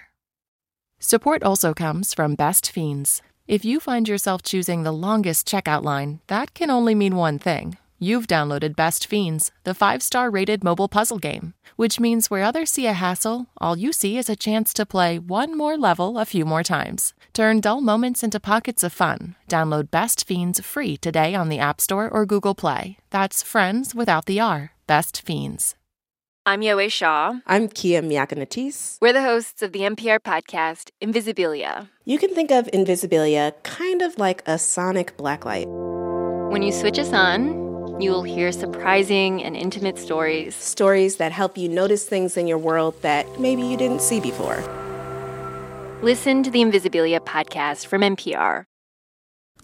Support 1.00 1.42
also 1.42 1.75
comes 1.75 2.14
from 2.14 2.35
Best 2.35 2.71
Fiends. 2.71 3.21
If 3.46 3.62
you 3.62 3.78
find 3.78 4.08
yourself 4.08 4.42
choosing 4.42 4.84
the 4.84 4.92
longest 4.92 5.46
checkout 5.46 5.82
line, 5.82 6.20
that 6.28 6.54
can 6.54 6.70
only 6.70 6.94
mean 6.94 7.14
one 7.14 7.38
thing. 7.38 7.76
You've 7.98 8.26
downloaded 8.26 8.74
Best 8.74 9.06
Fiends, 9.06 9.52
the 9.64 9.74
five 9.74 10.02
star 10.02 10.30
rated 10.30 10.64
mobile 10.64 10.88
puzzle 10.88 11.18
game, 11.18 11.52
which 11.76 12.00
means 12.00 12.30
where 12.30 12.42
others 12.42 12.70
see 12.70 12.86
a 12.86 12.94
hassle, 12.94 13.46
all 13.58 13.76
you 13.76 13.92
see 13.92 14.16
is 14.16 14.30
a 14.30 14.36
chance 14.36 14.72
to 14.74 14.86
play 14.86 15.18
one 15.18 15.58
more 15.58 15.76
level 15.76 16.18
a 16.18 16.24
few 16.24 16.46
more 16.46 16.62
times. 16.62 17.12
Turn 17.34 17.60
dull 17.60 17.82
moments 17.82 18.22
into 18.22 18.40
pockets 18.40 18.82
of 18.82 18.94
fun. 18.94 19.34
Download 19.46 19.90
Best 19.90 20.26
Fiends 20.26 20.58
free 20.60 20.96
today 20.96 21.34
on 21.34 21.50
the 21.50 21.58
App 21.58 21.82
Store 21.82 22.08
or 22.08 22.24
Google 22.24 22.54
Play. 22.54 22.96
That's 23.10 23.42
friends 23.42 23.94
without 23.94 24.24
the 24.24 24.40
R. 24.40 24.72
Best 24.86 25.20
Fiends. 25.20 25.74
I'm 26.46 26.60
Yowei 26.60 26.92
Shaw. 26.92 27.40
I'm 27.46 27.68
Kia 27.68 28.02
Miakka 28.02 28.36
Natisse. 28.36 28.98
We're 29.00 29.14
the 29.14 29.22
hosts 29.22 29.62
of 29.62 29.72
the 29.72 29.78
NPR 29.78 30.18
podcast, 30.20 30.90
Invisibilia. 31.02 31.88
You 32.04 32.18
can 32.18 32.34
think 32.34 32.50
of 32.50 32.66
Invisibilia 32.66 33.54
kind 33.62 34.02
of 34.02 34.18
like 34.18 34.42
a 34.44 34.58
sonic 34.58 35.16
blacklight. 35.16 35.64
When 36.50 36.62
you 36.62 36.70
switch 36.70 36.98
us 36.98 37.14
on, 37.14 37.98
you 37.98 38.10
will 38.10 38.24
hear 38.24 38.52
surprising 38.52 39.42
and 39.42 39.56
intimate 39.56 39.96
stories. 39.96 40.54
Stories 40.54 41.16
that 41.16 41.32
help 41.32 41.56
you 41.56 41.66
notice 41.66 42.04
things 42.04 42.36
in 42.36 42.46
your 42.46 42.58
world 42.58 43.00
that 43.00 43.40
maybe 43.40 43.62
you 43.62 43.78
didn't 43.78 44.02
see 44.02 44.20
before. 44.20 44.62
Listen 46.02 46.42
to 46.42 46.50
the 46.50 46.60
Invisibilia 46.60 47.20
podcast 47.20 47.86
from 47.86 48.02
NPR. 48.02 48.64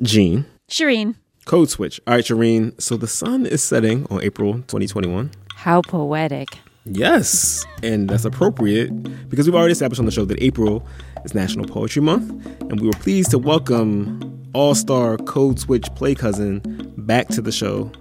Gene. 0.01 0.47
Shireen. 0.71 1.17
Code 1.45 1.69
switch. 1.69 2.01
All 2.07 2.15
right, 2.15 2.25
Shireen. 2.25 2.81
So 2.81 2.97
the 2.97 3.07
sun 3.07 3.45
is 3.45 3.63
setting 3.63 4.07
on 4.09 4.23
April 4.23 4.55
2021. 4.55 5.31
How 5.57 5.83
poetic. 5.83 6.57
Yes, 6.93 7.65
and 7.85 8.09
that's 8.11 8.25
appropriate 8.25 8.91
because 9.29 9.47
we've 9.47 9.55
already 9.55 9.73
established 9.73 10.01
on 10.01 10.07
the 10.07 10.11
show 10.13 10.25
that 10.25 10.43
April 10.43 10.85
is 11.25 11.35
National 11.35 11.65
Poetry 11.65 12.03
Month, 12.03 12.31
and 12.63 12.81
we 12.81 12.89
were 12.89 12.93
pleased 12.95 13.31
to 13.31 13.39
welcome 13.39 14.51
all 14.55 14.75
star 14.75 15.17
Code 15.19 15.61
Switch 15.61 15.87
play 15.95 16.17
cousin 16.17 16.61
back 16.99 17.29
to 17.29 17.41
the 17.41 17.53
show, 17.53 17.93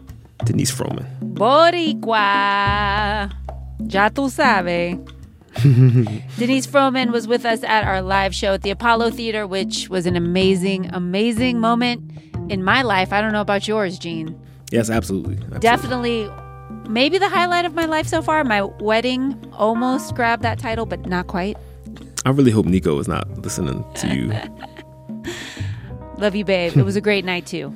Denice 0.43 0.71
Frohman. 0.71 1.05
Boricua. 1.35 2.11
Ya 3.87 4.09
tu 4.09 4.27
sabe. 4.29 4.97
Denice 5.61 6.65
Frohman 6.65 7.11
was 7.11 7.27
with 7.27 7.45
us 7.45 7.63
at 7.63 7.83
our 7.83 8.01
live 8.01 8.33
show 8.33 8.53
at 8.55 8.63
the 8.63 8.71
Apollo 8.71 9.11
Theater, 9.11 9.45
which 9.45 9.87
was 9.89 10.07
an 10.07 10.15
amazing, 10.15 10.87
amazing 10.93 11.59
moment 11.59 12.11
in 12.49 12.63
my 12.63 12.81
life. 12.81 13.13
I 13.13 13.21
don't 13.21 13.33
know 13.33 13.41
about 13.41 13.67
yours, 13.67 13.99
Gene. 13.99 14.35
Yes, 14.71 14.89
absolutely. 14.89 15.35
absolutely. 15.35 15.59
Definitely 15.59 16.29
maybe 16.89 17.17
the 17.17 17.29
highlight 17.29 17.63
of 17.63 17.73
my 17.73 17.85
life 17.85 18.07
so 18.07 18.21
far. 18.21 18.43
My 18.43 18.63
wedding 18.63 19.37
almost 19.53 20.15
grabbed 20.15 20.43
that 20.43 20.59
title, 20.59 20.85
but 20.85 21.05
not 21.05 21.27
quite. 21.27 21.55
I 22.25 22.31
really 22.31 22.51
hope 22.51 22.65
Nico 22.65 22.99
is 22.99 23.07
not 23.07 23.29
listening 23.37 23.85
to 23.95 24.07
you. 24.13 24.33
Love 26.17 26.35
you, 26.35 26.43
babe. 26.43 26.75
It 26.75 26.83
was 26.83 26.97
a 26.97 27.01
great 27.01 27.23
night 27.23 27.45
too. 27.45 27.73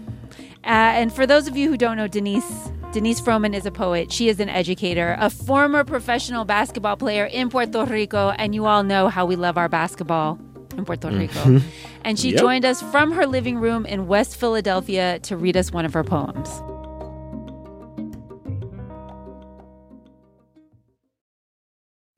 Uh, 0.65 0.95
and 0.99 1.13
for 1.13 1.25
those 1.25 1.47
of 1.47 1.55
you 1.55 1.69
who 1.69 1.77
don't 1.77 1.95
know 1.95 2.07
Denice, 2.07 2.69
Denice 2.91 3.21
Frohman 3.21 3.53
is 3.53 3.65
a 3.65 3.71
poet. 3.71 4.11
She 4.11 4.27
is 4.27 4.39
an 4.39 4.49
educator, 4.49 5.15
a 5.19 5.29
former 5.29 5.83
professional 5.83 6.45
basketball 6.45 6.97
player 6.97 7.25
in 7.25 7.49
Puerto 7.49 7.85
Rico, 7.85 8.29
and 8.31 8.53
you 8.53 8.65
all 8.65 8.83
know 8.83 9.07
how 9.07 9.25
we 9.25 9.35
love 9.35 9.57
our 9.57 9.69
basketball 9.69 10.39
in 10.77 10.85
Puerto 10.85 11.09
Rico. 11.09 11.39
Mm-hmm. 11.39 11.67
And 12.03 12.19
she 12.19 12.31
yep. 12.31 12.39
joined 12.39 12.65
us 12.65 12.81
from 12.81 13.11
her 13.11 13.25
living 13.25 13.59
room 13.59 13.85
in 13.85 14.07
West 14.07 14.35
Philadelphia 14.35 15.19
to 15.19 15.37
read 15.37 15.55
us 15.55 15.71
one 15.71 15.85
of 15.85 15.93
her 15.93 16.03
poems. 16.03 16.49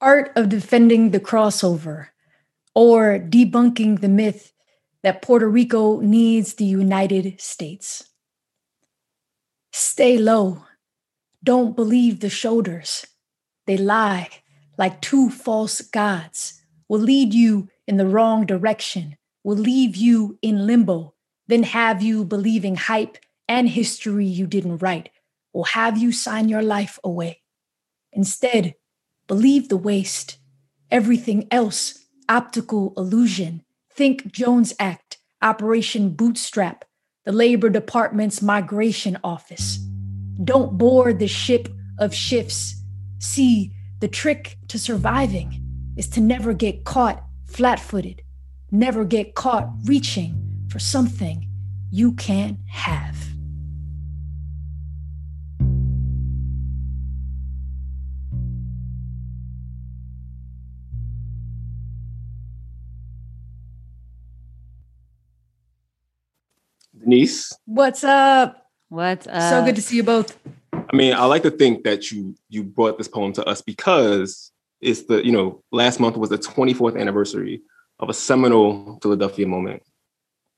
Art 0.05 0.31
of 0.35 0.49
defending 0.49 1.09
the 1.09 1.19
crossover 1.19 2.09
or 2.75 3.17
debunking 3.17 4.01
the 4.01 4.07
myth 4.07 4.53
that 5.01 5.23
Puerto 5.23 5.49
Rico 5.49 5.99
needs 5.99 6.53
the 6.53 6.65
United 6.65 7.41
States. 7.41 8.07
Stay 9.73 10.19
low. 10.19 10.63
Don't 11.43 11.75
believe 11.75 12.19
the 12.19 12.29
shoulders. 12.29 13.07
They 13.65 13.77
lie 13.77 14.29
like 14.77 15.01
two 15.01 15.29
false 15.31 15.81
gods, 15.81 16.61
will 16.87 16.99
lead 16.99 17.33
you 17.33 17.69
in 17.87 17.97
the 17.97 18.05
wrong 18.05 18.45
direction, 18.45 19.17
will 19.43 19.57
leave 19.57 19.95
you 19.95 20.37
in 20.41 20.67
limbo, 20.67 21.15
then 21.47 21.63
have 21.63 22.03
you 22.03 22.25
believing 22.25 22.75
hype 22.75 23.17
and 23.47 23.69
history 23.69 24.25
you 24.25 24.45
didn't 24.45 24.79
write, 24.79 25.09
will 25.53 25.63
have 25.63 25.97
you 25.97 26.11
sign 26.11 26.49
your 26.49 26.61
life 26.61 26.99
away. 27.03 27.41
Instead, 28.11 28.75
Believe 29.27 29.69
the 29.69 29.77
waist. 29.77 30.37
Everything 30.91 31.47
else, 31.51 32.05
optical 32.29 32.93
illusion. 32.95 33.63
Think 33.91 34.31
Jones 34.31 34.73
Act, 34.79 35.17
Operation 35.41 36.09
Bootstrap, 36.11 36.85
the 37.23 37.31
Labor 37.31 37.69
Department's 37.69 38.41
migration 38.41 39.17
office. 39.23 39.77
Don't 40.43 40.77
board 40.77 41.19
the 41.19 41.27
ship 41.27 41.69
of 41.97 42.13
shifts. 42.13 42.75
See, 43.19 43.71
the 43.99 44.07
trick 44.07 44.57
to 44.67 44.77
surviving 44.77 45.61
is 45.97 46.07
to 46.09 46.21
never 46.21 46.53
get 46.53 46.83
caught 46.83 47.23
flat 47.45 47.79
footed, 47.79 48.21
never 48.71 49.05
get 49.05 49.33
caught 49.33 49.69
reaching 49.85 50.65
for 50.69 50.77
something 50.77 51.49
you 51.89 52.11
can't 52.13 52.59
have. 52.69 53.34
Denice. 67.05 67.55
What's 67.65 68.03
up? 68.03 68.67
What's 68.89 69.27
up? 69.27 69.51
So 69.51 69.63
good 69.63 69.75
to 69.75 69.81
see 69.81 69.97
you 69.97 70.03
both. 70.03 70.37
I 70.73 70.95
mean, 70.95 71.13
I 71.13 71.25
like 71.25 71.43
to 71.43 71.51
think 71.51 71.83
that 71.83 72.11
you 72.11 72.35
you 72.49 72.63
brought 72.63 72.97
this 72.97 73.07
poem 73.07 73.31
to 73.33 73.45
us 73.45 73.61
because 73.61 74.51
it's 74.81 75.03
the, 75.03 75.23
you 75.23 75.31
know, 75.31 75.63
last 75.71 75.99
month 75.99 76.17
was 76.17 76.29
the 76.29 76.37
24th 76.37 76.99
anniversary 76.99 77.61
of 77.99 78.09
a 78.09 78.13
seminal 78.13 78.99
Philadelphia 79.01 79.45
moment 79.47 79.83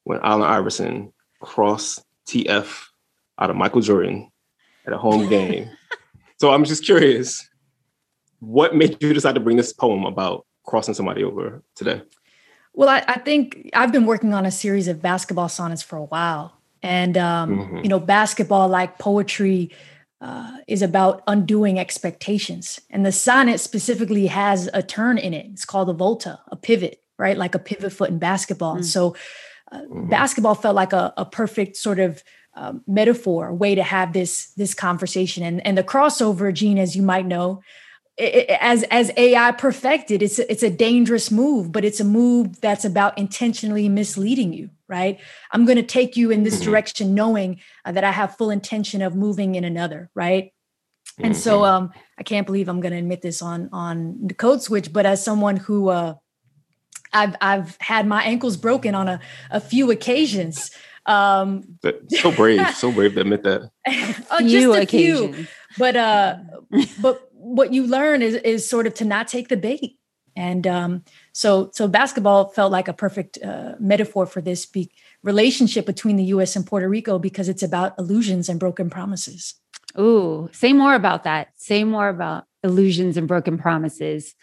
when 0.05 0.19
Allen 0.23 0.49
Iverson 0.49 1.13
crossed 1.41 2.03
TF 2.27 2.85
out 3.39 3.49
of 3.49 3.55
Michael 3.55 3.81
Jordan 3.81 4.31
at 4.85 4.93
a 4.93 4.97
home 4.97 5.29
game. 5.29 5.69
so 6.39 6.51
I'm 6.51 6.63
just 6.63 6.85
curious, 6.85 7.47
what 8.39 8.73
made 8.73 9.01
you 9.01 9.13
decide 9.13 9.35
to 9.35 9.41
bring 9.41 9.57
this 9.57 9.73
poem 9.73 10.05
about 10.05 10.45
crossing 10.65 10.93
somebody 10.93 11.23
over 11.23 11.61
today? 11.75 12.01
Well, 12.77 12.89
I, 12.89 13.03
I, 13.07 13.17
think 13.17 13.71
I've 13.73 13.91
been 13.91 14.05
working 14.05 14.35
on 14.35 14.45
a 14.45 14.51
series 14.51 14.87
of 14.87 15.01
basketball 15.01 15.49
sonnets 15.49 15.81
for 15.81 15.95
a 15.95 16.03
while. 16.03 16.53
And, 16.83 17.17
um, 17.17 17.57
mm-hmm. 17.57 17.77
you 17.77 17.89
know, 17.89 17.99
basketball, 17.99 18.67
like 18.67 18.99
poetry, 18.99 19.71
uh, 20.21 20.57
is 20.67 20.83
about 20.83 21.23
undoing 21.25 21.79
expectations. 21.79 22.79
And 22.91 23.03
the 23.03 23.11
sonnet 23.11 23.59
specifically 23.61 24.27
has 24.27 24.69
a 24.75 24.83
turn 24.83 25.17
in 25.17 25.33
it. 25.33 25.47
It's 25.53 25.65
called 25.65 25.89
a 25.89 25.93
volta, 25.93 26.39
a 26.49 26.55
pivot, 26.55 27.01
right? 27.17 27.35
Like 27.35 27.55
a 27.55 27.59
pivot 27.59 27.93
foot 27.93 28.11
in 28.11 28.19
basketball. 28.19 28.75
Mm-hmm. 28.75 28.83
So 28.83 29.15
uh, 29.71 29.79
mm-hmm. 29.79 30.09
basketball 30.09 30.53
felt 30.53 30.75
like 30.75 30.93
a, 30.93 31.15
a 31.17 31.25
perfect 31.25 31.77
sort 31.77 31.97
of 31.97 32.23
um, 32.53 32.83
metaphor, 32.85 33.55
way 33.55 33.73
to 33.73 33.83
have 33.83 34.13
this 34.13 34.51
this 34.51 34.75
conversation. 34.75 35.41
And, 35.43 35.65
and 35.65 35.75
the 35.75 35.83
crossover, 35.83 36.53
Gene, 36.53 36.77
as 36.77 36.95
you 36.95 37.01
might 37.01 37.25
know, 37.25 37.61
as 38.19 38.83
as 38.83 39.11
AI 39.15 39.51
perfected, 39.51 40.23
it's 40.23 40.39
it's 40.39 40.63
a 40.63 40.69
dangerous 40.69 41.29
move, 41.29 41.71
but 41.71 41.85
it's 41.85 41.99
a 41.99 42.03
move 42.03 42.59
that's 42.61 42.83
about 42.83 43.17
intentionally 43.17 43.89
misleading 43.89 44.53
you, 44.53 44.69
right? 44.87 45.19
I'm 45.51 45.65
going 45.65 45.77
to 45.77 45.83
take 45.83 46.17
you 46.17 46.31
in 46.31 46.43
this 46.43 46.55
mm-hmm. 46.55 46.71
direction, 46.71 47.13
knowing 47.13 47.59
uh, 47.85 47.91
that 47.91 48.03
I 48.03 48.11
have 48.11 48.35
full 48.35 48.49
intention 48.49 49.01
of 49.01 49.15
moving 49.15 49.55
in 49.55 49.63
another, 49.63 50.09
right? 50.15 50.51
And 51.19 51.33
mm-hmm. 51.33 51.41
so, 51.41 51.63
um, 51.63 51.91
I 52.17 52.23
can't 52.23 52.45
believe 52.45 52.67
I'm 52.69 52.79
going 52.79 52.91
to 52.91 52.99
admit 52.99 53.21
this 53.21 53.41
on 53.41 53.69
on 53.71 54.27
the 54.27 54.33
code 54.33 54.63
switch, 54.63 54.91
but 54.91 55.05
as 55.05 55.23
someone 55.23 55.57
who 55.57 55.89
uh, 55.89 56.15
I've 57.13 57.35
I've 57.39 57.77
had 57.79 58.07
my 58.07 58.23
ankles 58.23 58.57
broken 58.57 58.95
on 58.95 59.07
a, 59.07 59.19
a 59.51 59.59
few 59.59 59.91
occasions. 59.91 60.71
Um, 61.05 61.79
so 62.09 62.31
brave, 62.31 62.67
so 62.75 62.91
brave 62.91 63.13
to 63.13 63.21
admit 63.21 63.43
that. 63.43 63.71
oh, 64.31 64.41
just 64.41 64.65
a 64.65 64.81
occasions. 64.81 65.35
few, 65.35 65.47
but 65.77 65.95
uh, 65.95 66.37
but 67.01 67.26
what 67.37 67.73
you 67.73 67.85
learn 67.85 68.21
is 68.21 68.35
is 68.35 68.67
sort 68.67 68.87
of 68.87 68.93
to 68.95 69.05
not 69.05 69.27
take 69.27 69.47
the 69.47 69.57
bait. 69.57 69.97
And 70.35 70.67
um, 70.67 71.03
So, 71.33 71.71
so 71.73 71.87
basketball 71.87 72.49
felt 72.49 72.71
like 72.71 72.87
a 72.87 72.93
perfect 72.93 73.39
uh, 73.43 73.73
metaphor 73.79 74.27
for 74.27 74.39
this 74.39 74.67
be- 74.67 74.91
relationship 75.23 75.85
between 75.85 76.15
the 76.15 76.25
U.S. 76.25 76.55
and 76.55 76.65
Puerto 76.65 76.87
Rico 76.87 77.17
because 77.17 77.49
it's 77.49 77.63
about 77.63 77.97
illusions 77.97 78.47
and 78.47 78.59
broken 78.59 78.89
promises. 78.89 79.55
Ooh, 79.99 80.47
say 80.51 80.73
more 80.73 80.93
about 80.93 81.23
that. 81.23 81.49
Say 81.55 81.83
more 81.83 82.07
about 82.07 82.43
illusions 82.63 83.17
and 83.17 83.27
broken 83.27 83.57
promises. 83.57 84.35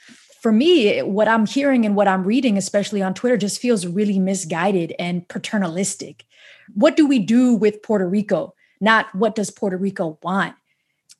For 0.42 0.50
me, 0.50 1.00
what 1.00 1.28
I'm 1.28 1.46
hearing 1.46 1.86
and 1.86 1.94
what 1.94 2.08
I'm 2.08 2.24
reading, 2.24 2.58
especially 2.58 3.00
on 3.00 3.14
Twitter, 3.14 3.36
just 3.36 3.60
feels 3.60 3.86
really 3.86 4.18
misguided 4.18 4.94
and 4.98 5.26
paternalistic. 5.28 6.24
What 6.74 6.96
do 6.96 7.06
we 7.06 7.20
do 7.20 7.54
with 7.54 7.82
Puerto 7.82 8.08
Rico? 8.08 8.54
Not 8.80 9.14
what 9.14 9.36
does 9.36 9.50
Puerto 9.50 9.76
Rico 9.76 10.18
want? 10.22 10.56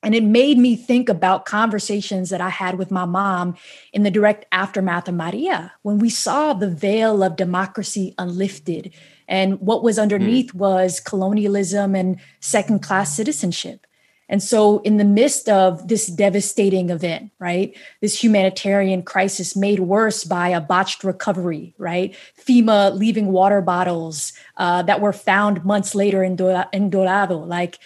And 0.05 0.15
it 0.15 0.23
made 0.23 0.59
me 0.59 0.77
think 0.77 1.09
about 1.09 1.45
conversations 1.47 2.31
that 2.31 2.41
I 2.41 2.51
had 2.51 2.79
with 2.79 2.91
my 2.91 3.05
mom 3.05 3.57
in 3.93 4.03
the 4.03 4.11
direct 4.11 4.45
aftermath 4.53 5.09
of 5.09 5.15
Maria, 5.15 5.73
when 5.83 5.99
we 5.99 6.11
saw 6.11 6.53
the 6.53 6.71
veil 6.71 7.23
of 7.23 7.37
democracy 7.37 8.15
unlifted. 8.19 8.93
And 9.27 9.61
what 9.61 9.83
was 9.83 9.99
underneath 9.99 10.53
mm. 10.53 10.59
was 10.59 11.01
colonialism 11.01 11.95
and 11.95 12.21
second 12.41 12.83
class 12.83 13.15
citizenship. 13.17 13.87
And 14.29 14.43
so, 14.43 14.79
in 14.81 14.97
the 14.97 15.05
midst 15.05 15.51
of 15.51 15.87
this 15.89 16.07
devastating 16.07 16.89
event, 16.89 17.31
right, 17.39 17.77
this 18.01 18.23
humanitarian 18.23 19.03
crisis 19.03 19.55
made 19.55 19.81
worse 19.81 20.25
by 20.25 20.49
a 20.49 20.63
botched 20.63 21.05
recovery, 21.05 21.75
right, 21.77 22.17
FEMA 22.41 22.97
leaving 22.97 23.33
water 23.33 23.61
bottles 23.61 24.33
uh, 24.57 24.83
that 24.83 25.03
were 25.03 25.13
found 25.13 25.65
months 25.65 25.95
later 25.95 26.25
in, 26.25 26.39
in 26.73 26.89
Dorado, 26.89 27.39
like 27.39 27.79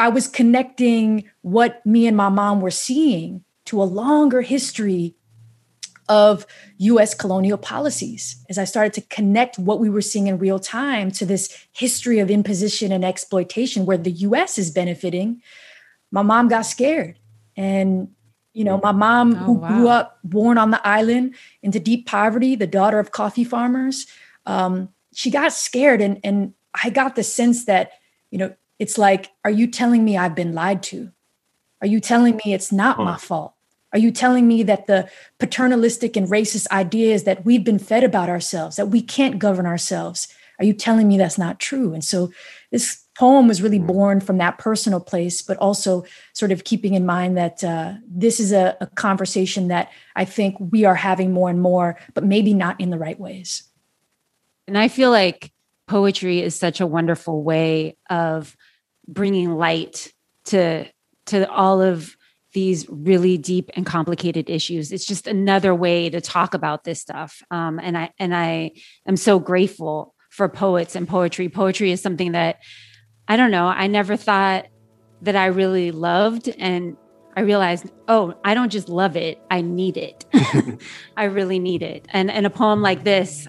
I 0.00 0.08
was 0.08 0.26
connecting 0.26 1.30
what 1.42 1.84
me 1.84 2.06
and 2.06 2.16
my 2.16 2.30
mom 2.30 2.60
were 2.60 2.70
seeing 2.70 3.44
to 3.66 3.82
a 3.82 3.84
longer 3.84 4.40
history 4.40 5.14
of 6.08 6.46
US 6.78 7.14
colonial 7.14 7.58
policies 7.58 8.44
as 8.48 8.56
I 8.56 8.64
started 8.64 8.94
to 8.94 9.02
connect 9.02 9.58
what 9.58 9.78
we 9.78 9.90
were 9.90 10.00
seeing 10.00 10.26
in 10.26 10.38
real 10.38 10.58
time 10.58 11.10
to 11.12 11.26
this 11.26 11.66
history 11.72 12.18
of 12.18 12.30
imposition 12.30 12.92
and 12.92 13.04
exploitation 13.04 13.84
where 13.84 13.98
the 13.98 14.10
US 14.10 14.58
is 14.58 14.70
benefiting 14.70 15.42
my 16.10 16.22
mom 16.22 16.48
got 16.48 16.62
scared. 16.62 17.18
And, 17.56 18.08
you 18.52 18.64
know, 18.64 18.80
my 18.82 18.92
mom, 18.92 19.34
oh, 19.34 19.36
who 19.36 19.52
wow. 19.52 19.68
grew 19.68 19.88
up 19.88 20.18
born 20.24 20.58
on 20.58 20.70
the 20.70 20.86
island 20.86 21.34
into 21.62 21.78
deep 21.78 22.06
poverty, 22.06 22.56
the 22.56 22.66
daughter 22.66 22.98
of 22.98 23.12
coffee 23.12 23.44
farmers, 23.44 24.06
um, 24.46 24.88
she 25.14 25.30
got 25.30 25.52
scared. 25.52 26.00
And, 26.00 26.20
and 26.24 26.54
I 26.82 26.90
got 26.90 27.16
the 27.16 27.22
sense 27.22 27.66
that, 27.66 27.92
you 28.30 28.38
know, 28.38 28.54
it's 28.80 28.98
like, 28.98 29.30
are 29.44 29.50
you 29.50 29.68
telling 29.68 30.04
me 30.04 30.16
I've 30.16 30.34
been 30.34 30.54
lied 30.54 30.82
to? 30.84 31.12
Are 31.80 31.86
you 31.86 32.00
telling 32.00 32.40
me 32.44 32.54
it's 32.54 32.72
not 32.72 32.96
huh. 32.96 33.04
my 33.04 33.16
fault? 33.16 33.54
Are 33.92 33.98
you 33.98 34.10
telling 34.10 34.48
me 34.48 34.62
that 34.64 34.86
the 34.86 35.08
paternalistic 35.38 36.16
and 36.16 36.28
racist 36.28 36.66
ideas 36.70 37.24
that 37.24 37.44
we've 37.44 37.64
been 37.64 37.78
fed 37.78 38.04
about 38.04 38.28
ourselves, 38.28 38.76
that 38.76 38.88
we 38.88 39.02
can't 39.02 39.38
govern 39.38 39.66
ourselves, 39.66 40.28
are 40.58 40.64
you 40.64 40.72
telling 40.72 41.08
me 41.08 41.18
that's 41.18 41.38
not 41.38 41.58
true? 41.58 41.92
And 41.92 42.04
so 42.04 42.30
this 42.70 43.04
poem 43.18 43.48
was 43.48 43.62
really 43.62 43.78
born 43.78 44.20
from 44.20 44.38
that 44.38 44.58
personal 44.58 45.00
place, 45.00 45.42
but 45.42 45.56
also 45.58 46.04
sort 46.32 46.52
of 46.52 46.64
keeping 46.64 46.94
in 46.94 47.04
mind 47.04 47.36
that 47.36 47.64
uh, 47.64 47.94
this 48.06 48.40
is 48.40 48.52
a, 48.52 48.76
a 48.80 48.86
conversation 48.86 49.68
that 49.68 49.90
I 50.16 50.24
think 50.24 50.56
we 50.58 50.84
are 50.84 50.94
having 50.94 51.32
more 51.32 51.50
and 51.50 51.60
more, 51.60 51.98
but 52.14 52.24
maybe 52.24 52.54
not 52.54 52.80
in 52.80 52.90
the 52.90 52.98
right 52.98 53.18
ways. 53.18 53.64
And 54.68 54.78
I 54.78 54.88
feel 54.88 55.10
like 55.10 55.50
poetry 55.88 56.40
is 56.40 56.54
such 56.54 56.80
a 56.80 56.86
wonderful 56.86 57.42
way 57.42 57.96
of 58.08 58.56
bringing 59.08 59.54
light 59.54 60.12
to 60.46 60.86
to 61.26 61.50
all 61.50 61.80
of 61.80 62.16
these 62.52 62.88
really 62.88 63.38
deep 63.38 63.70
and 63.74 63.86
complicated 63.86 64.50
issues. 64.50 64.90
It's 64.90 65.04
just 65.04 65.28
another 65.28 65.74
way 65.74 66.10
to 66.10 66.20
talk 66.20 66.54
about 66.54 66.82
this 66.82 67.00
stuff. 67.00 67.42
Um, 67.50 67.78
and 67.78 67.96
I 67.96 68.10
and 68.18 68.34
I 68.34 68.72
am 69.06 69.16
so 69.16 69.38
grateful 69.38 70.14
for 70.30 70.48
poets 70.48 70.96
and 70.96 71.06
poetry. 71.06 71.48
Poetry 71.48 71.92
is 71.92 72.00
something 72.00 72.32
that 72.32 72.58
I 73.28 73.36
don't 73.36 73.50
know, 73.50 73.66
I 73.66 73.86
never 73.86 74.16
thought 74.16 74.66
that 75.22 75.36
I 75.36 75.46
really 75.46 75.92
loved. 75.92 76.48
And 76.58 76.96
I 77.36 77.42
realized, 77.42 77.86
oh, 78.08 78.34
I 78.44 78.54
don't 78.54 78.70
just 78.70 78.88
love 78.88 79.16
it, 79.16 79.40
I 79.50 79.60
need 79.60 79.96
it. 79.96 80.24
I 81.16 81.24
really 81.24 81.58
need 81.58 81.82
it. 81.82 82.06
And, 82.10 82.30
and 82.30 82.44
a 82.44 82.50
poem 82.50 82.82
like 82.82 83.04
this, 83.04 83.46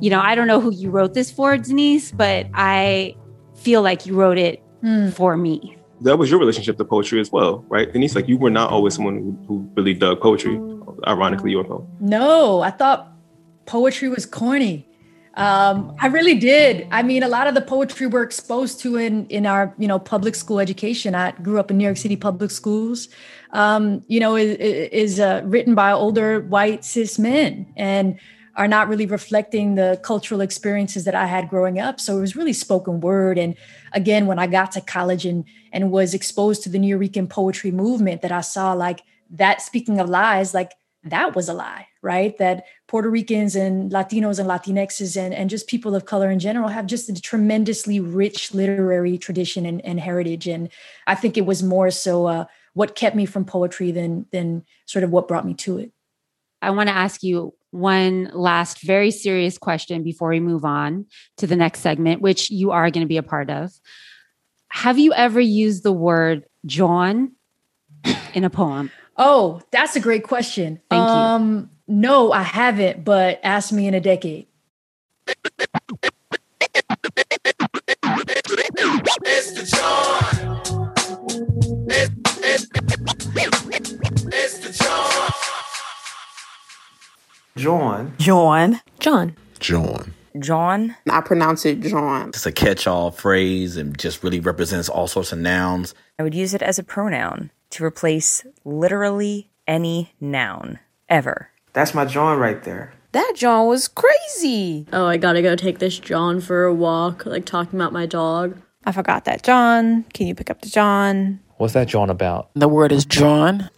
you 0.00 0.10
know, 0.10 0.20
I 0.20 0.34
don't 0.34 0.48
know 0.48 0.60
who 0.60 0.72
you 0.72 0.90
wrote 0.90 1.14
this 1.14 1.30
for, 1.30 1.56
Denice, 1.56 2.10
but 2.10 2.48
I 2.54 3.14
feel 3.54 3.82
like 3.82 4.06
you 4.06 4.14
wrote 4.14 4.38
it 4.38 4.61
mm. 4.82 5.12
for 5.12 5.36
me. 5.36 5.76
That 6.00 6.18
was 6.18 6.30
your 6.30 6.40
relationship 6.40 6.78
to 6.78 6.84
poetry 6.84 7.20
as 7.20 7.30
well, 7.30 7.64
right? 7.68 7.92
Denice, 7.92 8.14
like 8.14 8.28
you 8.28 8.36
were 8.36 8.50
not 8.50 8.70
always 8.70 8.94
someone 8.94 9.16
who, 9.16 9.38
who 9.46 9.70
really 9.76 9.94
dug 9.94 10.20
poetry, 10.20 10.60
ironically, 11.06 11.52
your 11.52 11.64
poem. 11.64 11.86
No, 12.00 12.60
I 12.60 12.70
thought 12.70 13.12
poetry 13.66 14.08
was 14.08 14.26
corny. 14.26 14.88
Um, 15.34 15.96
I 15.98 16.08
really 16.08 16.34
did. 16.34 16.86
I 16.90 17.02
mean, 17.02 17.22
a 17.22 17.28
lot 17.28 17.46
of 17.46 17.54
the 17.54 17.62
poetry 17.62 18.06
we're 18.06 18.22
exposed 18.22 18.80
to 18.80 18.96
in 18.96 19.26
in 19.28 19.46
our 19.46 19.74
you 19.78 19.88
know 19.88 19.98
public 19.98 20.34
school 20.34 20.60
education. 20.60 21.14
I 21.14 21.30
grew 21.32 21.58
up 21.58 21.70
in 21.70 21.78
New 21.78 21.84
York 21.84 21.96
City 21.96 22.16
public 22.16 22.50
schools. 22.50 23.08
Um, 23.52 24.02
you 24.08 24.20
know, 24.20 24.36
is, 24.36 24.56
is 24.58 25.20
uh, 25.20 25.42
written 25.44 25.74
by 25.74 25.92
older 25.92 26.40
white 26.40 26.84
cis 26.84 27.18
men 27.18 27.72
and 27.76 28.18
are 28.56 28.68
not 28.68 28.88
really 28.88 29.06
reflecting 29.06 29.74
the 29.74 29.98
cultural 30.02 30.40
experiences 30.40 31.04
that 31.04 31.14
I 31.14 31.26
had 31.26 31.48
growing 31.48 31.78
up. 31.78 31.98
So 31.98 32.18
it 32.18 32.20
was 32.20 32.36
really 32.36 32.52
spoken 32.52 33.00
word. 33.00 33.38
And 33.38 33.56
again, 33.92 34.26
when 34.26 34.38
I 34.38 34.46
got 34.46 34.72
to 34.72 34.80
college 34.80 35.24
and 35.24 35.44
and 35.72 35.90
was 35.90 36.12
exposed 36.12 36.62
to 36.62 36.68
the 36.68 36.78
Nuyorican 36.78 37.28
poetry 37.28 37.70
movement, 37.70 38.22
that 38.22 38.32
I 38.32 38.42
saw 38.42 38.72
like 38.72 39.02
that. 39.30 39.62
Speaking 39.62 40.00
of 40.00 40.08
lies, 40.08 40.52
like 40.52 40.72
that 41.04 41.34
was 41.34 41.48
a 41.48 41.54
lie, 41.54 41.88
right? 42.02 42.36
That 42.38 42.64
Puerto 42.86 43.10
Ricans 43.10 43.56
and 43.56 43.90
Latinos 43.90 44.38
and 44.38 44.48
Latinxes 44.48 45.16
and, 45.16 45.34
and 45.34 45.50
just 45.50 45.66
people 45.66 45.94
of 45.94 46.04
color 46.04 46.30
in 46.30 46.38
general 46.38 46.68
have 46.68 46.86
just 46.86 47.08
a 47.08 47.20
tremendously 47.20 47.98
rich 48.00 48.54
literary 48.54 49.18
tradition 49.18 49.66
and, 49.66 49.84
and 49.84 49.98
heritage. 49.98 50.46
And 50.46 50.68
I 51.06 51.14
think 51.14 51.36
it 51.36 51.46
was 51.46 51.62
more 51.62 51.90
so 51.90 52.26
uh, 52.26 52.44
what 52.74 52.94
kept 52.94 53.16
me 53.16 53.26
from 53.26 53.44
poetry 53.44 53.90
than 53.92 54.26
than 54.30 54.64
sort 54.86 55.04
of 55.04 55.10
what 55.10 55.26
brought 55.26 55.46
me 55.46 55.54
to 55.54 55.78
it. 55.78 55.92
I 56.60 56.70
want 56.70 56.88
to 56.88 56.94
ask 56.94 57.22
you 57.22 57.54
one 57.72 58.30
last 58.34 58.80
very 58.82 59.10
serious 59.10 59.58
question 59.58 60.02
before 60.02 60.28
we 60.28 60.40
move 60.40 60.64
on 60.64 61.06
to 61.38 61.46
the 61.46 61.56
next 61.56 61.80
segment, 61.80 62.20
which 62.20 62.50
you 62.50 62.70
are 62.70 62.90
going 62.90 63.04
to 63.04 63.08
be 63.08 63.16
a 63.16 63.22
part 63.22 63.50
of. 63.50 63.72
Have 64.68 64.98
you 64.98 65.12
ever 65.14 65.40
used 65.40 65.82
the 65.82 65.92
word 65.92 66.44
jawn 66.64 67.32
in 68.34 68.44
a 68.44 68.50
poem? 68.50 68.90
Oh, 69.16 69.62
that's 69.70 69.96
a 69.96 70.00
great 70.00 70.22
question. 70.22 70.80
Thank 70.90 71.02
um, 71.02 71.70
you. 71.88 71.94
No, 71.96 72.30
I 72.30 72.42
haven't, 72.42 73.04
but 73.04 73.40
ask 73.42 73.72
me 73.72 73.86
in 73.86 73.94
a 73.94 74.00
decade. 74.00 74.46
Jawn. 87.62 88.12
Jawn. 88.18 88.80
Jawn. 88.98 89.36
Jawn. 89.60 90.14
Jawn. 90.36 90.96
I 91.08 91.20
pronounce 91.20 91.64
it 91.64 91.78
jawn. 91.78 92.30
It's 92.30 92.44
a 92.44 92.50
catch 92.50 92.88
all 92.88 93.12
phrase 93.12 93.76
and 93.76 93.96
just 93.96 94.24
really 94.24 94.40
represents 94.40 94.88
all 94.88 95.06
sorts 95.06 95.30
of 95.30 95.38
nouns. 95.38 95.94
I 96.18 96.24
would 96.24 96.34
use 96.34 96.54
it 96.54 96.62
as 96.62 96.80
a 96.80 96.82
pronoun 96.82 97.52
to 97.70 97.84
replace 97.84 98.44
literally 98.64 99.48
any 99.68 100.12
noun 100.20 100.80
ever. 101.08 101.50
That's 101.72 101.94
my 101.94 102.04
jawn 102.04 102.40
right 102.40 102.60
there. 102.64 102.94
That 103.12 103.34
jawn 103.36 103.68
was 103.68 103.86
crazy. 103.86 104.88
Oh, 104.92 105.06
I 105.06 105.16
gotta 105.16 105.40
go 105.40 105.54
take 105.54 105.78
this 105.78 106.00
jawn 106.00 106.40
for 106.40 106.64
a 106.64 106.74
walk, 106.74 107.24
like 107.26 107.44
talking 107.46 107.78
about 107.78 107.92
my 107.92 108.06
dog. 108.06 108.60
I 108.84 108.90
forgot 108.90 109.24
that 109.26 109.44
jawn. 109.44 110.02
Can 110.14 110.26
you 110.26 110.34
pick 110.34 110.50
up 110.50 110.62
the 110.62 110.68
jawn? 110.68 111.38
What's 111.58 111.74
that 111.74 111.86
jawn 111.86 112.10
about? 112.10 112.50
The 112.54 112.66
word 112.66 112.90
is 112.90 113.04
jawn. 113.04 113.70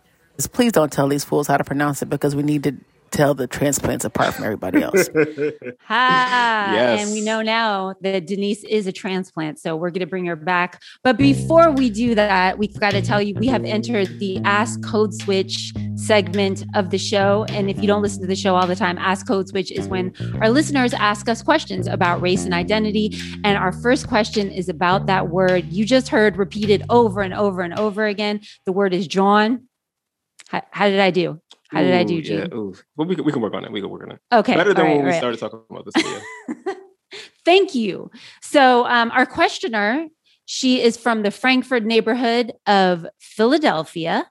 Please 0.55 0.73
don't 0.73 0.90
tell 0.90 1.07
these 1.07 1.23
fools 1.23 1.49
how 1.49 1.59
to 1.59 1.64
pronounce 1.64 2.01
it 2.01 2.09
because 2.09 2.35
we 2.35 2.42
need 2.42 2.62
to 2.62 2.75
tell 3.14 3.35
the 3.35 3.46
transplants 3.46 4.05
apart 4.05 4.35
from 4.35 4.44
everybody 4.44 4.83
else. 4.83 5.09
ha! 5.81 6.70
Yes. 6.74 7.03
And 7.03 7.12
we 7.12 7.20
know 7.20 7.42
now 7.42 7.94
that 8.00 8.27
Denice 8.27 8.64
is 8.64 8.87
a 8.87 8.92
transplant, 8.92 9.59
so 9.59 9.77
we're 9.77 9.90
going 9.90 10.00
to 10.00 10.07
bring 10.07 10.27
her 10.27 10.37
back. 10.37 10.83
But 11.03 11.16
before 11.16 11.70
we 11.70 11.90
do 11.90 12.14
that, 12.16 12.59
we've 12.59 12.79
got 12.79 12.90
to 12.90 13.03
tell 13.03 13.22
you 13.22 13.35
we 13.35 13.46
have 13.46 13.64
entered 13.64 14.18
the 14.18 14.38
Ask 14.44 14.83
Code 14.85 15.14
Switch 15.14 15.72
segment 15.94 16.64
of 16.74 16.90
the 16.90 16.98
show. 16.98 17.46
And 17.50 17.70
if 17.70 17.81
you 17.81 17.87
don't 17.87 18.03
listen 18.03 18.20
to 18.22 18.27
the 18.27 18.37
show 18.37 18.57
all 18.57 18.66
the 18.66 18.77
time, 18.77 18.98
Ask 18.98 19.27
Code 19.29 19.48
Switch 19.48 19.70
is 19.70 19.88
when 19.88 20.12
our 20.40 20.50
listeners 20.50 20.92
ask 20.92 21.29
us 21.29 21.42
questions 21.42 21.87
about 21.87 22.20
race 22.20 22.44
and 22.44 22.53
identity. 22.53 23.16
And 23.44 23.57
our 23.57 23.72
first 23.72 24.09
question 24.09 24.50
is 24.50 24.68
about 24.68 25.07
that 25.07 25.29
word 25.29 25.66
you 25.72 25.85
just 25.85 26.09
heard 26.09 26.37
repeated 26.37 26.83
over 26.90 27.20
and 27.20 27.33
over 27.33 27.62
and 27.62 27.79
over 27.79 28.07
again. 28.07 28.40
The 28.66 28.72
word 28.72 28.92
is 28.92 29.07
jawn. 29.07 29.68
How, 30.48 30.62
how 30.70 30.88
did 30.88 31.00
I 31.00 31.11
do? 31.11 31.40
How 31.70 31.83
did 31.83 31.94
I 31.94 32.05
do, 32.05 32.20
Gene? 32.22 32.38
Yeah, 32.38 32.55
ooh. 32.55 32.74
Well, 32.96 33.09
we 33.09 33.16
can, 33.16 33.24
we 33.24 33.33
can 33.33 33.42
work 33.42 33.55
on 33.55 33.64
it. 33.64 33.72
We 33.72 33.81
can 33.81 33.90
work 33.90 34.03
on 34.03 34.12
it. 34.12 34.20
Okay. 34.33 34.55
Better 34.55 34.74
than 34.74 34.85
right, 34.85 34.96
when 34.96 35.07
right. 35.07 35.12
we 35.12 35.18
started 35.18 35.40
talking 35.40 35.61
about 35.70 35.87
this. 35.87 35.94
Yeah. 36.05 36.74
Thank 37.44 37.74
you. 37.74 38.11
So, 38.42 38.87
um, 38.87 39.11
our 39.12 39.27
questioner, 39.27 40.07
she 40.46 40.83
is 40.83 40.96
from 40.96 41.22
the 41.22 41.31
Frankford 41.31 41.87
neighborhood 41.87 42.53
of 42.66 43.07
Philadelphia. 43.18 44.31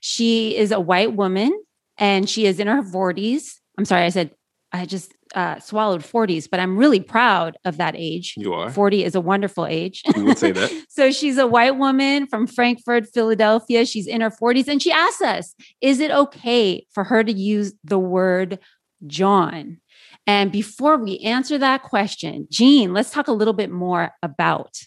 She 0.00 0.56
is 0.56 0.70
a 0.70 0.80
white 0.80 1.14
woman 1.14 1.52
and 1.98 2.28
she 2.28 2.46
is 2.46 2.60
in 2.60 2.66
her 2.66 2.82
40s. 2.82 3.54
I'm 3.78 3.84
sorry, 3.84 4.04
I 4.04 4.10
said 4.10 4.34
I 4.72 4.86
just 4.86 5.12
uh, 5.34 5.58
swallowed 5.60 6.02
40s, 6.02 6.48
but 6.50 6.60
I'm 6.60 6.76
really 6.76 7.00
proud 7.00 7.56
of 7.64 7.76
that 7.78 7.94
age. 7.96 8.34
You 8.36 8.54
are. 8.54 8.70
40 8.70 9.04
is 9.04 9.14
a 9.14 9.20
wonderful 9.20 9.66
age. 9.66 10.02
You 10.16 10.24
would 10.24 10.38
say 10.38 10.52
that. 10.52 10.86
so 10.88 11.10
she's 11.10 11.38
a 11.38 11.46
white 11.46 11.76
woman 11.76 12.26
from 12.26 12.46
Frankford, 12.46 13.08
Philadelphia. 13.08 13.84
She's 13.86 14.06
in 14.06 14.20
her 14.20 14.30
40s. 14.30 14.68
And 14.68 14.82
she 14.82 14.92
asks 14.92 15.22
us, 15.22 15.54
is 15.80 16.00
it 16.00 16.10
okay 16.10 16.86
for 16.92 17.04
her 17.04 17.24
to 17.24 17.32
use 17.32 17.74
the 17.84 17.98
word 17.98 18.58
jawn? 19.06 19.80
And 20.26 20.52
before 20.52 20.96
we 20.96 21.18
answer 21.18 21.58
that 21.58 21.82
question, 21.82 22.46
Gene, 22.50 22.92
let's 22.92 23.10
talk 23.10 23.28
a 23.28 23.32
little 23.32 23.54
bit 23.54 23.70
more 23.70 24.12
about 24.22 24.78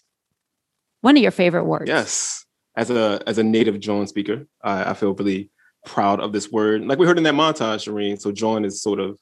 one 1.02 1.16
of 1.16 1.22
your 1.22 1.32
favorite 1.32 1.64
words. 1.64 1.88
Yes. 1.88 2.44
As 2.76 2.90
a 2.90 3.22
as 3.26 3.38
a 3.38 3.42
native 3.42 3.80
jawn 3.80 4.06
speaker, 4.06 4.46
I, 4.62 4.90
I 4.90 4.94
feel 4.94 5.14
really 5.14 5.50
proud 5.86 6.20
of 6.20 6.32
this 6.32 6.50
word. 6.50 6.84
Like 6.84 6.98
we 6.98 7.06
heard 7.06 7.16
in 7.16 7.24
that 7.24 7.34
montage, 7.34 7.86
Shireen. 7.86 8.20
So 8.20 8.32
jawn 8.32 8.64
is 8.64 8.82
sort 8.82 9.00
of 9.00 9.18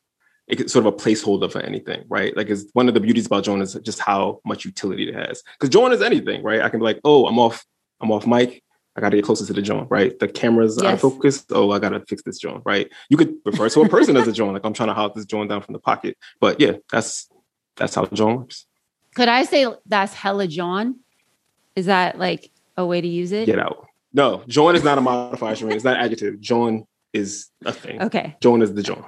it's 0.47 0.73
sort 0.73 0.87
of 0.87 0.93
a 0.93 0.97
placeholder 0.97 1.51
for 1.51 1.61
anything, 1.61 2.05
right? 2.09 2.37
Like 2.37 2.49
it's 2.49 2.67
one 2.73 2.89
of 2.89 2.95
the 2.95 3.01
beauties 3.01 3.27
about 3.27 3.45
jawn 3.45 3.63
is 3.63 3.75
just 3.83 4.01
how 4.01 4.41
much 4.45 4.65
utility 4.65 5.09
it 5.09 5.15
has. 5.15 5.43
Because 5.59 5.71
jawn 5.71 5.93
is 5.93 6.03
anything, 6.03 6.43
right? 6.43 6.61
I 6.61 6.69
can 6.69 6.81
be 6.81 6.85
like, 6.85 7.01
oh, 7.05 7.27
I'm 7.27 7.39
off, 7.39 7.65
I'm 8.01 8.11
off 8.11 8.27
mic. 8.27 8.63
I 8.97 9.01
gotta 9.01 9.17
get 9.17 9.25
closer 9.25 9.45
to 9.47 9.53
the 9.53 9.63
jawn, 9.63 9.89
right? 9.91 10.17
The 10.19 10.29
camera's 10.29 10.77
yes. 10.77 10.87
out 10.87 10.95
of 10.95 11.01
focus. 11.01 11.45
Oh, 11.51 11.71
I 11.73 11.79
gotta 11.79 12.05
fix 12.07 12.23
this 12.23 12.39
jawn, 12.39 12.63
right? 12.65 12.91
You 13.09 13.17
could 13.17 13.35
refer 13.45 13.69
to 13.69 13.83
a 13.83 13.89
person 13.89 14.17
as 14.17 14.29
a 14.29 14.33
jawn, 14.33 14.53
like 14.53 14.65
I'm 14.65 14.75
trying 14.75 14.91
to 14.91 14.95
hop 14.95 15.15
this 15.15 15.25
jawn 15.25 15.49
down 15.49 15.63
from 15.63 15.73
the 15.73 15.81
pocket. 15.81 16.17
But 16.41 16.61
yeah, 16.61 16.73
that's 16.93 17.29
that's 17.77 17.95
how 17.95 18.05
jawn 18.07 18.37
works. 18.37 18.67
Could 19.15 19.29
I 19.29 19.45
say 19.45 19.67
that's 19.87 20.15
hella 20.15 20.47
jawn? 20.47 21.01
Is 21.75 21.87
that 21.87 22.19
like 22.19 22.51
a 22.77 22.87
way 22.87 23.01
to 23.01 23.09
use 23.09 23.33
it? 23.33 23.47
Get 23.47 23.59
out. 23.59 23.87
No, 24.13 24.45
Jawn 24.47 24.77
is 24.77 24.85
not 24.85 24.97
a 24.97 25.01
modifier. 25.01 25.71
It's 25.71 25.83
not 25.83 25.97
adjective. 25.97 26.41
Jawn 26.41 26.87
is 27.13 27.49
a 27.65 27.73
thing. 27.73 28.01
Okay. 28.01 28.37
Jawn 28.41 28.63
is 28.63 28.73
the 28.73 28.83
jawn. 28.83 29.05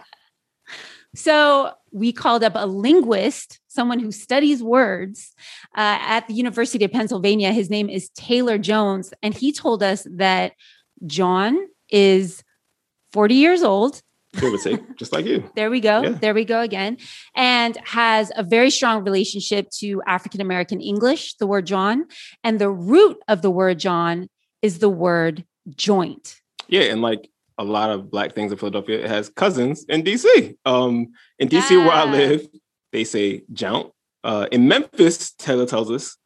So 1.16 1.72
we 1.92 2.12
called 2.12 2.44
up 2.44 2.52
a 2.54 2.66
linguist, 2.66 3.58
someone 3.68 3.98
who 3.98 4.12
studies 4.12 4.62
words 4.62 5.32
uh, 5.76 5.98
at 6.00 6.28
the 6.28 6.34
University 6.34 6.84
of 6.84 6.92
Pennsylvania. 6.92 7.52
His 7.52 7.70
name 7.70 7.88
is 7.88 8.10
Taylor 8.10 8.58
Jones. 8.58 9.14
And 9.22 9.32
he 9.32 9.50
told 9.50 9.82
us 9.82 10.06
that 10.10 10.52
jawn 11.06 11.58
is 11.90 12.44
40 13.12 13.34
years 13.34 13.62
old. 13.62 14.02
Give 14.34 14.52
or 14.52 14.58
take, 14.58 14.96
just 14.96 15.14
like 15.14 15.24
you. 15.24 15.50
there 15.54 15.70
we 15.70 15.80
go. 15.80 16.02
Yeah. 16.02 16.10
There 16.10 16.34
we 16.34 16.44
go 16.44 16.60
again. 16.60 16.98
And 17.34 17.78
has 17.84 18.30
a 18.36 18.42
very 18.42 18.68
strong 18.68 19.02
relationship 19.02 19.70
to 19.78 20.02
African 20.06 20.42
American 20.42 20.82
English, 20.82 21.36
the 21.36 21.46
word 21.46 21.66
jawn. 21.66 22.04
And 22.44 22.58
the 22.58 22.70
root 22.70 23.16
of 23.28 23.40
the 23.40 23.50
word 23.50 23.78
jawn 23.78 24.28
is 24.60 24.80
the 24.80 24.90
word 24.90 25.46
joint. 25.74 26.42
Yeah. 26.68 26.82
And 26.82 27.00
like 27.00 27.30
a 27.58 27.64
lot 27.64 27.90
of 27.90 28.10
black 28.10 28.34
things 28.34 28.52
in 28.52 28.58
Philadelphia. 28.58 29.04
It 29.04 29.08
has 29.08 29.28
cousins 29.28 29.84
in 29.88 30.02
DC. 30.02 30.56
Um, 30.64 31.08
in 31.38 31.48
DC, 31.48 31.70
where 31.70 31.92
I 31.92 32.04
live, 32.04 32.46
they 32.92 33.04
say 33.04 33.42
jaunt. 33.52 33.92
Uh, 34.22 34.46
in 34.50 34.68
Memphis, 34.68 35.32
Taylor 35.32 35.66
tells 35.66 35.90
us 35.90 36.16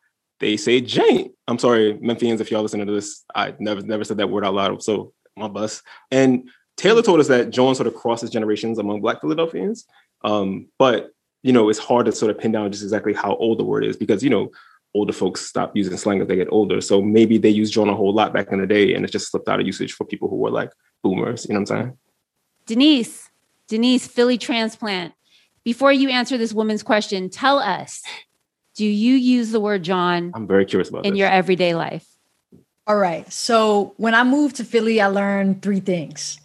they 0.41 0.57
say 0.57 0.81
jaint. 0.81 1.33
I'm 1.47 1.59
sorry, 1.59 1.95
Memphians, 1.99 2.41
if 2.41 2.51
y'all 2.51 2.63
listening 2.63 2.87
to 2.87 2.93
this, 2.93 3.25
I 3.35 3.55
never 3.59 3.83
never 3.83 4.05
said 4.05 4.17
that 4.17 4.31
word 4.31 4.45
out 4.45 4.55
loud. 4.55 4.83
So 4.83 5.13
my 5.37 5.49
bus. 5.49 5.83
And 6.11 6.49
Taylor 6.77 7.03
told 7.03 7.21
us 7.21 7.29
that 7.29 7.51
jawn 7.51 7.75
sort 7.75 7.87
of 7.87 7.95
crosses 7.95 8.31
generations 8.31 8.79
among 8.79 9.03
Black 9.03 9.21
Philadelphians. 9.21 9.85
Um, 10.25 10.69
but 10.79 11.11
you 11.43 11.53
know, 11.53 11.69
it's 11.69 11.79
hard 11.79 12.07
to 12.07 12.13
sort 12.13 12.31
of 12.31 12.39
pin 12.39 12.53
down 12.53 12.71
just 12.73 12.83
exactly 12.83 13.15
how 13.15 13.35
old 13.37 13.59
the 13.59 13.65
word 13.65 13.85
is 13.85 13.97
because 13.97 14.23
you 14.23 14.31
know 14.31 14.51
older 14.95 15.13
folks 15.13 15.43
stop 15.43 15.77
using 15.77 15.97
slang 15.97 16.21
as 16.21 16.29
they 16.29 16.37
get 16.37 16.49
older. 16.51 16.81
So 16.81 17.01
maybe 17.01 17.39
they 17.39 17.49
used 17.49 17.73
jawn 17.73 17.89
a 17.89 17.95
whole 17.95 18.13
lot 18.13 18.33
back 18.33 18.51
in 18.51 18.61
the 18.61 18.67
day, 18.67 18.95
and 18.95 19.05
it 19.05 19.13
just 19.13 19.31
slipped 19.31 19.49
out 19.49 19.61
of 19.61 19.67
usage 19.67 19.93
for 19.93 20.05
people 20.05 20.29
who 20.29 20.37
were 20.37 20.51
like 20.51 20.73
boomers. 21.03 21.47
You 21.49 21.55
know 21.55 21.61
what 21.61 21.71
I'm 21.71 21.77
saying? 21.77 21.99
Denice, 22.67 23.29
Denice, 23.69 24.07
Philly 24.07 24.39
transplant. 24.39 25.15
Before 25.65 25.93
you 25.93 26.09
answer 26.09 26.39
this 26.39 26.53
woman's 26.53 26.83
question, 26.83 27.31
tell 27.31 27.59
us: 27.59 28.03
Do 28.75 28.87
you 28.87 29.15
use 29.15 29.51
the 29.51 29.61
word 29.61 29.83
jawn? 29.83 30.33
I'm 30.35 30.47
very 30.47 30.65
curious 30.65 30.89
about 30.89 31.05
in 31.05 31.13
this. 31.13 31.19
your 31.19 31.29
everyday 31.29 31.75
life. 31.75 32.07
All 32.87 32.97
right. 32.97 33.31
So 33.33 33.95
when 33.99 34.15
I 34.15 34.25
moved 34.25 34.57
to 34.57 34.65
Philly, 34.65 35.01
I 35.01 35.07
learned 35.07 35.63
three 35.63 35.81
things. 35.81 36.39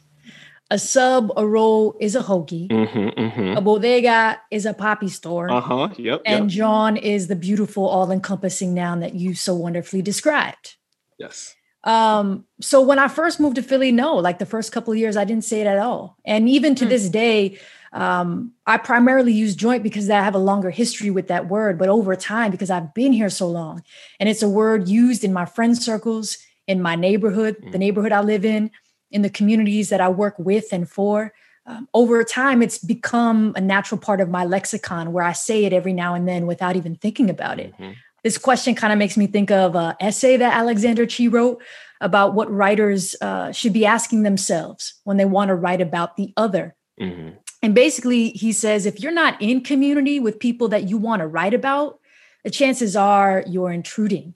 A 0.72 0.80
sub, 0.80 1.32
a 1.38 1.46
roll 1.46 1.96
is 2.00 2.16
a 2.16 2.22
hoagie. 2.22 2.68
Mm-hmm, 2.70 3.20
mm-hmm. 3.20 3.58
A 3.58 3.62
bodega 3.62 4.42
is 4.50 4.66
a 4.66 4.74
papi 4.74 5.10
store. 5.10 5.50
Uh 5.50 5.62
huh. 5.62 5.90
Yep. 5.98 6.22
And 6.26 6.52
yep. 6.52 6.58
Jawn 6.58 6.98
is 6.98 7.28
the 7.28 7.36
beautiful, 7.36 7.88
all 7.88 8.12
encompassing 8.12 8.74
noun 8.74 9.00
that 9.02 9.14
you 9.14 9.36
so 9.36 9.54
wonderfully 9.54 10.02
described. 10.02 10.76
Yes. 11.20 11.56
Um, 11.86 12.46
so 12.62 12.82
when 12.82 12.98
I 12.98 13.08
first 13.08 13.40
moved 13.40 13.56
to 13.58 13.62
Philly, 13.62 13.92
no, 13.92 14.16
like 14.16 14.40
the 14.40 14.46
first 14.46 14.72
couple 14.72 14.92
of 14.92 15.00
years, 15.00 15.16
I 15.16 15.24
didn't 15.24 15.46
say 15.46 15.62
it 15.62 15.68
at 15.68 15.78
all. 15.78 16.18
And 16.26 16.50
even 16.50 16.74
to 16.76 16.86
mm. 16.86 16.90
this 16.90 17.10
day, 17.10 17.60
um, 17.94 18.52
I 18.66 18.78
primarily 18.78 19.32
use 19.32 19.56
joint 19.56 19.84
because 19.84 20.10
I 20.10 20.22
have 20.22 20.36
a 20.36 20.40
longer 20.40 20.72
history 20.72 21.12
with 21.12 21.28
that 21.28 21.48
word, 21.48 21.78
but 21.78 21.88
over 21.88 22.16
time, 22.16 22.52
because 22.52 22.72
I've 22.72 22.94
been 22.94 23.14
here 23.14 23.30
so 23.30 23.48
long, 23.48 23.84
and 24.20 24.28
it's 24.28 24.42
a 24.42 24.50
word 24.50 24.90
used 24.90 25.24
in 25.24 25.32
my 25.32 25.46
friend 25.46 25.78
circles, 25.78 26.38
in 26.68 26.82
my 26.82 26.96
neighborhood, 26.96 27.58
mm. 27.62 27.72
the 27.72 27.78
neighborhood 27.78 28.12
I 28.12 28.22
live 28.22 28.44
in, 28.44 28.72
in 29.12 29.22
the 29.22 29.30
communities 29.30 29.90
that 29.90 30.02
I 30.02 30.10
work 30.10 30.38
with 30.40 30.74
and 30.74 30.90
for. 30.90 31.34
Um, 31.68 31.88
over 31.94 32.24
time, 32.24 32.62
it's 32.62 32.80
become 32.80 33.54
a 33.56 33.62
natural 33.62 34.00
part 34.00 34.22
of 34.22 34.30
my 34.30 34.44
lexicon 34.44 35.14
where 35.14 35.24
I 35.24 35.34
say 35.34 35.66
it 35.66 35.74
every 35.74 35.94
now 35.94 36.16
and 36.16 36.28
then 36.28 36.48
without 36.48 36.76
even 36.76 36.96
thinking 36.96 37.30
about 37.30 37.60
it. 37.60 37.74
Mm-hmm 37.74 37.92
this 38.26 38.40
question 38.40 38.74
kind 38.74 38.92
of 38.92 38.98
makes 38.98 39.18
me 39.18 39.28
think 39.28 39.52
of 39.52 39.76
an 39.76 39.94
essay 40.00 40.36
that 40.36 40.56
Alexander 40.56 41.06
Chee 41.06 41.28
wrote 41.28 41.62
about 42.02 42.34
what 42.34 42.50
writers 42.50 43.16
uh, 43.22 43.52
should 43.52 43.72
be 43.72 43.86
asking 43.86 44.24
themselves 44.24 44.96
when 45.04 45.18
they 45.18 45.26
want 45.26 45.50
to 45.50 45.56
write 45.56 45.80
about 45.80 46.18
the 46.18 46.34
other. 46.36 46.76
Mm-hmm. 47.00 47.36
And 47.62 47.76
basically, 47.76 48.30
he 48.32 48.52
says 48.52 48.88
if 48.88 49.00
you're 49.00 49.12
not 49.12 49.40
in 49.40 49.62
community 49.62 50.20
with 50.20 50.40
people 50.40 50.70
that 50.70 50.90
you 50.90 50.98
want 50.98 51.20
to 51.20 51.28
write 51.28 51.54
about, 51.54 52.00
the 52.44 52.50
chances 52.50 52.96
are 52.96 53.44
you're 53.46 53.72
intruding, 53.72 54.34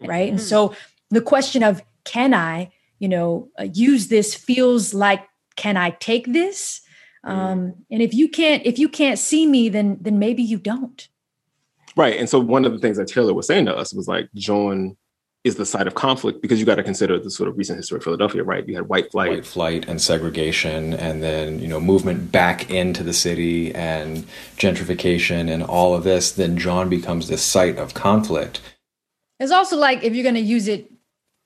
right? 0.00 0.26
Mm-hmm. 0.26 0.38
And 0.38 0.40
so 0.40 0.74
the 1.10 1.22
question 1.22 1.62
of 1.62 1.80
can 2.02 2.34
I, 2.34 2.72
you 2.98 3.08
know, 3.08 3.50
uh, 3.56 3.68
use 3.72 4.08
this 4.08 4.34
feels 4.34 4.92
like 4.94 5.24
can 5.54 5.76
I 5.76 5.90
take 5.90 6.32
this? 6.32 6.80
Mm-hmm. 7.24 7.38
Um, 7.38 7.74
and 7.88 8.02
if 8.02 8.14
you 8.14 8.28
can't, 8.28 8.66
if 8.66 8.80
you 8.80 8.88
can't 8.88 9.18
see 9.18 9.46
me, 9.46 9.68
then 9.68 9.98
then 10.00 10.18
maybe 10.18 10.42
you 10.42 10.58
don't. 10.58 11.06
Right. 11.98 12.16
And 12.16 12.28
so 12.28 12.38
one 12.38 12.64
of 12.64 12.70
the 12.70 12.78
things 12.78 12.96
that 12.96 13.08
Taylor 13.08 13.34
was 13.34 13.48
saying 13.48 13.66
to 13.66 13.76
us 13.76 13.92
was 13.92 14.06
like, 14.06 14.28
jawn 14.32 14.96
is 15.42 15.56
the 15.56 15.66
site 15.66 15.88
of 15.88 15.96
conflict 15.96 16.40
because 16.40 16.60
you 16.60 16.64
got 16.64 16.76
to 16.76 16.84
consider 16.84 17.18
the 17.18 17.28
sort 17.28 17.48
of 17.48 17.58
recent 17.58 17.76
history 17.76 17.96
of 17.96 18.04
Philadelphia, 18.04 18.44
right? 18.44 18.68
You 18.68 18.76
had 18.76 18.88
white 18.88 19.10
flight, 19.10 19.30
white 19.30 19.44
flight, 19.44 19.88
and 19.88 20.00
segregation, 20.00 20.94
and 20.94 21.24
then 21.24 21.58
you 21.58 21.66
know 21.66 21.80
movement 21.80 22.30
back 22.30 22.70
into 22.70 23.02
the 23.02 23.12
city 23.12 23.74
and 23.74 24.24
gentrification 24.56 25.50
and 25.52 25.64
all 25.64 25.92
of 25.92 26.04
this. 26.04 26.30
Then 26.30 26.56
jawn 26.56 26.88
becomes 26.88 27.26
this 27.26 27.42
site 27.42 27.78
of 27.78 27.94
conflict. 27.94 28.60
It's 29.40 29.50
also 29.50 29.76
like 29.76 30.04
if 30.04 30.14
you're 30.14 30.22
going 30.22 30.36
to 30.36 30.40
use 30.40 30.68
it, 30.68 30.92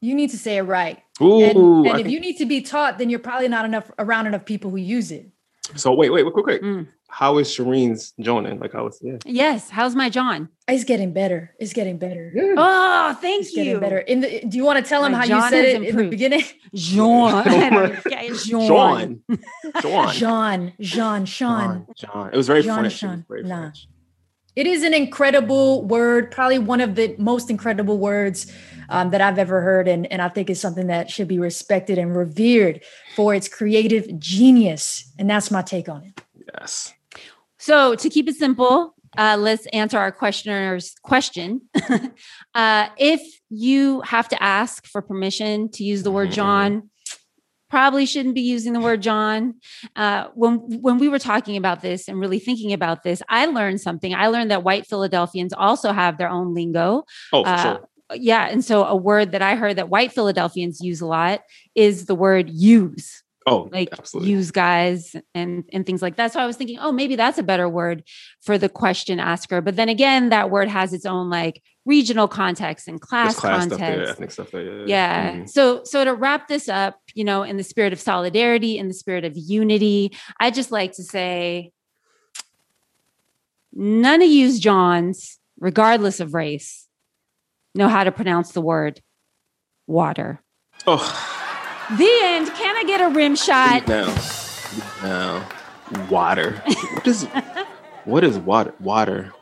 you 0.02 0.14
need 0.14 0.30
to 0.30 0.38
say 0.38 0.58
it 0.58 0.62
right. 0.62 1.02
Ooh, 1.22 1.42
and, 1.42 1.86
and 1.86 2.00
if 2.00 2.08
you 2.08 2.20
need 2.20 2.36
to 2.38 2.46
be 2.46 2.60
taught, 2.60 2.98
then 2.98 3.08
you're 3.08 3.20
probably 3.20 3.48
not 3.48 3.64
enough 3.64 3.90
around 3.98 4.26
enough 4.26 4.44
people 4.44 4.70
who 4.70 4.76
use 4.76 5.12
it. 5.12 5.30
So 5.76 5.94
wait, 5.94 6.10
wait, 6.10 6.30
quick, 6.30 6.44
quick. 6.44 6.62
Mm 6.62 6.88
how 7.12 7.36
is 7.36 7.48
Shireen's 7.54 8.14
Jonan? 8.18 8.58
Like 8.58 8.72
how 8.72 8.86
is 8.86 8.98
yeah. 9.02 9.18
Yes. 9.26 9.68
How's 9.68 9.94
my 9.94 10.08
jawn? 10.08 10.48
It's 10.66 10.84
getting 10.84 11.12
better. 11.12 11.54
It's 11.60 11.74
getting 11.74 11.98
better. 11.98 12.32
Yeah. 12.34 12.54
Oh, 12.56 13.14
thank 13.20 13.42
it's 13.42 13.52
you. 13.52 13.64
Getting 13.64 13.80
better. 13.80 13.98
In 13.98 14.20
the, 14.22 14.40
do 14.48 14.56
you 14.56 14.64
want 14.64 14.82
to 14.82 14.88
tell 14.88 15.04
him 15.04 15.12
my 15.12 15.18
how 15.18 15.26
John 15.26 15.42
you 15.42 15.48
said 15.50 15.64
it 15.66 15.76
improved. 15.76 15.98
in 15.98 16.04
the 16.04 16.10
beginning? 16.10 16.44
John. 16.74 17.44
John. 17.44 18.02
John. 19.82 20.12
John. 20.14 20.72
John. 20.80 21.26
Sean. 21.26 21.86
John. 21.96 22.30
It 22.32 22.36
was 22.36 22.46
very 22.46 22.62
John, 22.62 22.78
French. 22.78 22.94
Sean. 22.94 23.26
Very 23.28 23.42
nah. 23.42 23.60
French. 23.60 23.88
It 24.56 24.66
is 24.66 24.82
an 24.82 24.94
incredible 24.94 25.84
word, 25.84 26.30
probably 26.30 26.58
one 26.58 26.80
of 26.80 26.94
the 26.94 27.14
most 27.18 27.50
incredible 27.50 27.98
words 27.98 28.50
um, 28.88 29.10
that 29.10 29.20
I've 29.20 29.38
ever 29.38 29.60
heard. 29.60 29.86
And, 29.86 30.10
and 30.10 30.22
I 30.22 30.30
think 30.30 30.48
it's 30.48 30.60
something 30.60 30.86
that 30.86 31.10
should 31.10 31.28
be 31.28 31.38
respected 31.38 31.98
and 31.98 32.16
revered 32.16 32.82
for 33.16 33.34
its 33.34 33.48
creative 33.48 34.18
genius. 34.18 35.12
And 35.18 35.28
that's 35.28 35.50
my 35.50 35.60
take 35.60 35.90
on 35.90 36.04
it. 36.04 36.22
Yes. 36.58 36.94
So 37.62 37.94
to 37.94 38.10
keep 38.10 38.28
it 38.28 38.34
simple, 38.34 38.92
uh, 39.16 39.36
let's 39.38 39.66
answer 39.66 39.96
our 39.96 40.10
questioner's 40.10 40.96
question. 41.04 41.60
uh, 42.56 42.88
if 42.98 43.20
you 43.50 44.00
have 44.00 44.26
to 44.30 44.42
ask 44.42 44.84
for 44.88 45.00
permission 45.00 45.70
to 45.70 45.84
use 45.84 46.02
the 46.02 46.10
word 46.10 46.30
mm-hmm. 46.30 46.34
jawn, 46.34 46.90
probably 47.70 48.04
shouldn't 48.04 48.34
be 48.34 48.40
using 48.40 48.72
the 48.72 48.80
word 48.80 49.00
jawn. 49.00 49.54
Uh, 49.94 50.26
when 50.34 50.56
when 50.80 50.98
we 50.98 51.08
were 51.08 51.20
talking 51.20 51.56
about 51.56 51.82
this 51.82 52.08
and 52.08 52.18
really 52.18 52.40
thinking 52.40 52.72
about 52.72 53.04
this, 53.04 53.22
I 53.28 53.46
learned 53.46 53.80
something. 53.80 54.12
I 54.12 54.26
learned 54.26 54.50
that 54.50 54.64
white 54.64 54.84
Philadelphians 54.84 55.52
also 55.52 55.92
have 55.92 56.18
their 56.18 56.28
own 56.28 56.54
lingo. 56.54 57.04
Oh, 57.32 57.44
uh, 57.44 57.62
sure. 57.62 57.88
Yeah, 58.14 58.48
and 58.48 58.64
so 58.64 58.84
a 58.84 58.96
word 58.96 59.30
that 59.32 59.40
I 59.40 59.54
heard 59.54 59.76
that 59.76 59.88
white 59.88 60.10
Philadelphians 60.10 60.80
use 60.80 61.00
a 61.00 61.06
lot 61.06 61.42
is 61.76 62.06
the 62.06 62.16
word 62.16 62.50
use. 62.50 63.21
Oh, 63.46 63.68
like 63.72 63.88
absolutely. 63.92 64.30
use 64.30 64.50
guys 64.50 65.16
and 65.34 65.64
and 65.72 65.84
things 65.84 66.00
like 66.00 66.16
that. 66.16 66.32
So 66.32 66.40
I 66.40 66.46
was 66.46 66.56
thinking, 66.56 66.78
oh, 66.80 66.92
maybe 66.92 67.16
that's 67.16 67.38
a 67.38 67.42
better 67.42 67.68
word 67.68 68.04
for 68.40 68.56
the 68.56 68.68
question 68.68 69.18
asker. 69.18 69.60
But 69.60 69.76
then 69.76 69.88
again, 69.88 70.28
that 70.28 70.50
word 70.50 70.68
has 70.68 70.92
its 70.92 71.04
own 71.04 71.28
like 71.28 71.62
regional 71.84 72.28
context 72.28 72.86
and 72.86 73.00
class, 73.00 73.36
class 73.36 73.66
context, 73.66 74.12
ethnic 74.12 74.30
stuff 74.30 74.52
there. 74.52 74.62
Yeah. 74.62 74.84
yeah. 74.86 75.32
Mm-hmm. 75.32 75.46
So 75.46 75.82
so 75.84 76.04
to 76.04 76.14
wrap 76.14 76.48
this 76.48 76.68
up, 76.68 77.00
you 77.14 77.24
know, 77.24 77.42
in 77.42 77.56
the 77.56 77.64
spirit 77.64 77.92
of 77.92 78.00
solidarity, 78.00 78.78
in 78.78 78.88
the 78.88 78.94
spirit 78.94 79.24
of 79.24 79.36
unity, 79.36 80.16
I 80.38 80.50
just 80.50 80.70
like 80.70 80.92
to 80.94 81.02
say, 81.02 81.72
none 83.72 84.22
of 84.22 84.28
you 84.28 84.56
jawns, 84.58 85.38
regardless 85.58 86.20
of 86.20 86.34
race, 86.34 86.86
know 87.74 87.88
how 87.88 88.04
to 88.04 88.12
pronounce 88.12 88.52
the 88.52 88.60
word 88.60 89.00
water. 89.86 90.42
Oh. 90.86 91.38
The 91.90 92.18
end. 92.22 92.48
Can 92.54 92.76
I 92.76 92.84
get 92.84 93.00
a 93.00 93.08
rim 93.08 93.34
shot? 93.36 93.86
No. 93.88 94.06
now, 95.02 95.46
water. 96.08 96.62
what 96.94 97.06
is 97.06 97.24
what 98.04 98.24
is 98.24 98.38
water? 98.38 98.72
Water. 98.80 99.32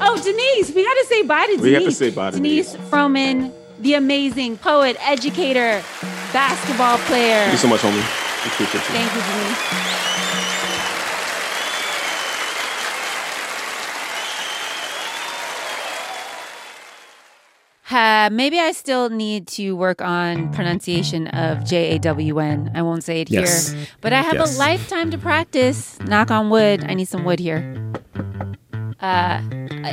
Oh, 0.00 0.20
Denice, 0.22 0.74
we 0.74 0.82
got 0.82 0.94
to 0.94 1.06
say 1.08 1.22
bye 1.22 1.46
to 1.46 1.52
Denice. 1.52 1.62
We 1.62 1.72
have 1.74 1.82
to 1.84 1.92
say 1.92 2.10
bye 2.10 2.30
to 2.30 2.36
Denice 2.36 2.74
Frohman, 2.76 3.52
the 3.78 3.94
amazing 3.94 4.56
poet, 4.56 4.96
educator, 5.00 5.82
basketball 6.32 6.98
player. 6.98 7.40
Thank 7.40 7.52
you 7.52 7.58
so 7.58 7.68
much, 7.68 7.80
homie. 7.80 8.00
Appreciate 8.46 8.74
you. 8.74 8.80
Thank 8.80 9.14
you, 9.14 9.20
Denice. 9.20 9.87
Uh, 17.98 18.28
maybe 18.30 18.60
I 18.60 18.70
still 18.72 19.10
need 19.10 19.48
to 19.58 19.72
work 19.74 20.00
on 20.00 20.52
pronunciation 20.52 21.26
of 21.28 21.64
J 21.64 21.96
A 21.96 21.98
W 21.98 22.38
N. 22.38 22.70
I 22.74 22.82
won't 22.82 23.02
say 23.02 23.20
it 23.22 23.28
Yes. 23.30 23.72
here, 23.72 23.86
but 24.00 24.12
I 24.12 24.22
have 24.22 24.34
Yes. 24.36 24.54
a 24.54 24.58
lifetime 24.58 25.10
to 25.10 25.18
practice. 25.18 25.98
Knock 26.06 26.30
on 26.30 26.48
wood. 26.48 26.84
I 26.88 26.94
need 26.94 27.08
some 27.08 27.24
wood 27.24 27.40
here. 27.40 27.60
Uh, 29.00 29.40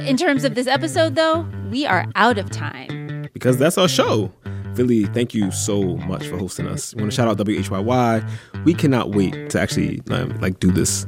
in 0.05 0.17
terms 0.17 0.43
of 0.43 0.53
this 0.53 0.67
episode, 0.67 1.15
though, 1.15 1.45
we 1.71 1.85
are 1.87 2.05
out 2.15 2.37
of 2.37 2.49
time. 2.51 3.27
because 3.33 3.57
that's 3.57 3.77
our 3.77 3.87
show. 3.89 4.31
Philly, 4.75 5.05
thank 5.05 5.33
you 5.33 5.51
so 5.51 5.97
much 6.11 6.27
for 6.27 6.37
hosting 6.37 6.67
us. 6.67 6.93
We 6.95 7.01
want 7.01 7.11
to 7.11 7.15
shout 7.15 7.27
out 7.27 7.37
WHYY. 7.37 8.23
We 8.65 8.73
cannot 8.73 9.11
wait 9.11 9.49
to 9.49 9.59
actually 9.59 10.01
um, 10.11 10.37
like 10.41 10.59
do 10.59 10.71
this 10.71 11.05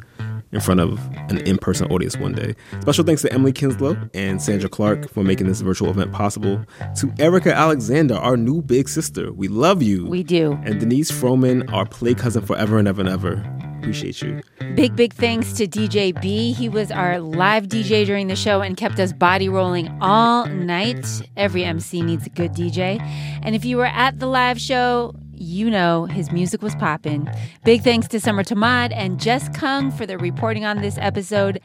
in 0.51 0.59
front 0.59 0.79
of 0.79 0.99
an 1.29 1.37
in-person 1.39 1.91
audience 1.91 2.17
one 2.17 2.33
day. 2.33 2.55
Special 2.81 3.03
thanks 3.03 3.21
to 3.23 3.33
Emily 3.33 3.51
Kinslow 3.51 3.97
and 4.13 4.41
Sandra 4.41 4.69
Clark 4.69 5.09
for 5.09 5.23
making 5.23 5.47
this 5.47 5.61
virtual 5.61 5.89
event 5.89 6.11
possible. 6.11 6.63
To 6.97 7.13
Erika 7.19 7.53
Alexander, 7.53 8.15
our 8.15 8.37
new 8.37 8.61
big 8.61 8.89
sister, 8.89 9.31
we 9.33 9.47
love 9.47 9.81
you. 9.81 10.05
We 10.05 10.23
do. 10.23 10.57
And 10.63 10.79
Denice 10.79 11.11
Frohman, 11.11 11.71
our 11.73 11.85
play 11.85 12.13
cousin 12.13 12.45
forever 12.45 12.77
and 12.77 12.87
ever 12.87 13.01
and 13.01 13.09
ever. 13.09 13.43
Appreciate 13.79 14.21
you. 14.21 14.41
Big, 14.75 14.95
big 14.95 15.13
thanks 15.13 15.53
to 15.53 15.67
DJ 15.67 16.19
B. 16.19 16.51
He 16.51 16.67
was 16.67 16.91
our 16.91 17.19
live 17.19 17.67
DJ 17.67 18.05
during 18.05 18.27
the 18.27 18.35
show 18.35 18.61
and 18.61 18.75
kept 18.75 18.99
us 18.99 19.13
body 19.13 19.47
rolling 19.49 19.95
all 20.01 20.45
night. 20.47 21.05
Every 21.37 21.63
MC 21.63 22.01
needs 22.01 22.25
a 22.25 22.29
good 22.29 22.53
DJ. 22.53 22.99
And 23.43 23.55
if 23.55 23.63
you 23.63 23.77
were 23.77 23.85
at 23.85 24.19
the 24.19 24.27
live 24.27 24.59
show, 24.59 25.13
you 25.37 25.69
know 25.69 26.05
his 26.05 26.31
music 26.31 26.61
was 26.61 26.75
popping. 26.75 27.29
Big 27.63 27.81
thanks 27.81 28.07
to 28.09 28.19
Summer 28.19 28.43
Thomad 28.43 28.91
and 28.93 29.19
Jess 29.19 29.49
Kung 29.49 29.91
for 29.91 30.05
their 30.05 30.17
reporting 30.17 30.65
on 30.65 30.81
this 30.81 30.97
episode. 30.99 31.59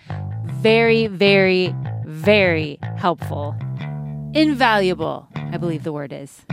Very, 0.44 1.06
very, 1.06 1.74
very 2.04 2.78
helpful. 2.96 3.56
Invaluable, 4.34 5.28
I 5.34 5.56
believe 5.56 5.84
the 5.84 5.92
word 5.92 6.12
is. 6.12 6.44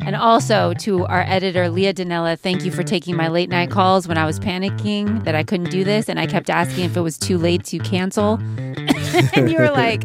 And 0.00 0.14
also 0.16 0.74
to 0.74 1.06
our 1.06 1.22
editor, 1.26 1.70
Leah 1.70 1.94
Donnella, 1.94 2.38
thank 2.38 2.64
you 2.64 2.70
for 2.70 2.82
taking 2.82 3.16
my 3.16 3.28
late 3.28 3.48
night 3.48 3.70
calls 3.70 4.06
when 4.06 4.18
I 4.18 4.26
was 4.26 4.38
panicking 4.38 5.24
that 5.24 5.34
I 5.34 5.42
couldn't 5.42 5.70
do 5.70 5.82
this. 5.82 6.10
And 6.10 6.20
I 6.20 6.26
kept 6.26 6.50
asking 6.50 6.84
if 6.84 6.96
it 6.96 7.00
was 7.00 7.16
too 7.16 7.38
late 7.38 7.64
to 7.64 7.78
cancel. 7.78 8.34
and 9.34 9.50
you 9.50 9.58
were 9.58 9.70
like, 9.70 10.02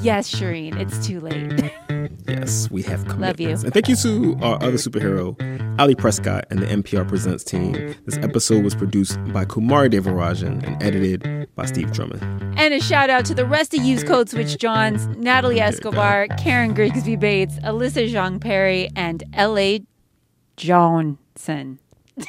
yes, 0.00 0.34
Shireen, 0.34 0.76
it's 0.80 1.06
too 1.06 1.20
late. 1.20 1.65
Yes, 2.28 2.68
we 2.70 2.82
have 2.82 3.06
commitments. 3.06 3.20
Love 3.20 3.40
you. 3.40 3.50
And 3.50 3.72
thank 3.72 3.88
you 3.88 3.96
to 3.96 4.36
our 4.44 4.56
other 4.56 4.76
superhero, 4.78 5.36
Ali 5.78 5.94
Prescott, 5.94 6.44
and 6.50 6.58
the 6.60 6.66
NPR 6.66 7.06
Presents 7.08 7.44
team. 7.44 7.94
This 8.04 8.16
episode 8.18 8.64
was 8.64 8.74
produced 8.74 9.22
by 9.32 9.44
Kumari 9.44 9.88
Devarajan 9.90 10.66
and 10.66 10.82
edited 10.82 11.48
by 11.54 11.66
Steve 11.66 11.92
Drummond. 11.92 12.22
And 12.58 12.74
a 12.74 12.80
shout 12.80 13.10
out 13.10 13.24
to 13.26 13.34
the 13.34 13.44
rest 13.44 13.74
of 13.74 13.84
Use 13.84 14.02
Code 14.02 14.28
Switch 14.28 14.58
jawns, 14.58 15.06
Natalie 15.16 15.60
Escobar, 15.60 16.26
Karen 16.38 16.74
Grigsby 16.74 17.14
Bates, 17.16 17.58
Alyssa 17.60 18.10
Jeong 18.10 18.40
Perry, 18.40 18.88
and 18.96 19.22
L.A. 19.32 19.82
Johnson. 20.56 21.78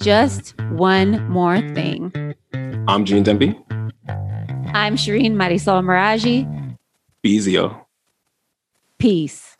Just 0.00 0.58
one 0.70 1.28
more 1.28 1.60
thing. 1.74 2.34
I'm 2.88 3.04
Gene 3.04 3.22
Demby. 3.24 3.54
I'm 4.74 4.96
Shireen 4.96 5.34
Marisol 5.34 5.84
Meraji. 5.84 6.78
Bezio. 7.22 7.84
Peace. 8.98 9.56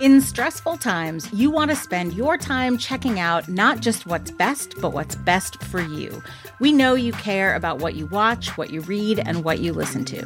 In 0.00 0.22
stressful 0.22 0.78
times, 0.78 1.30
you 1.32 1.50
want 1.50 1.70
to 1.70 1.76
spend 1.76 2.14
your 2.14 2.38
time 2.38 2.78
checking 2.78 3.20
out 3.20 3.48
not 3.48 3.80
just 3.80 4.06
what's 4.06 4.30
best, 4.30 4.74
but 4.80 4.94
what's 4.94 5.14
best 5.14 5.62
for 5.64 5.82
you. 5.82 6.22
We 6.58 6.72
know 6.72 6.94
you 6.94 7.12
care 7.12 7.54
about 7.54 7.80
what 7.80 7.96
you 7.96 8.06
watch, 8.06 8.56
what 8.56 8.70
you 8.70 8.80
read, 8.82 9.18
and 9.18 9.44
what 9.44 9.58
you 9.58 9.74
listen 9.74 10.06
to. 10.06 10.22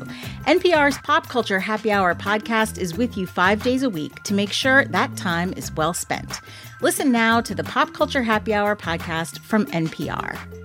NPR's 0.47 0.99
Pop 0.99 1.29
Culture 1.29 1.59
Happy 1.59 1.91
Hour 1.91 2.15
podcast 2.15 2.79
is 2.79 2.97
with 2.97 3.17
you 3.17 3.27
five 3.27 3.65
days 3.65 3.83
a 3.83 3.91
week 3.91 4.23
to 4.25 4.35
make 4.35 4.53
sure 4.53 4.85
that 4.85 5.17
time 5.17 5.53
is 5.57 5.73
well 5.73 5.95
spent. 5.95 6.41
Listen 6.85 7.11
now 7.11 7.41
to 7.41 7.55
the 7.55 7.65
Pop 7.65 7.95
Culture 7.95 8.23
Happy 8.23 8.53
Hour 8.53 8.77
podcast 8.77 9.39
from 9.39 9.65
NPR. 9.69 10.64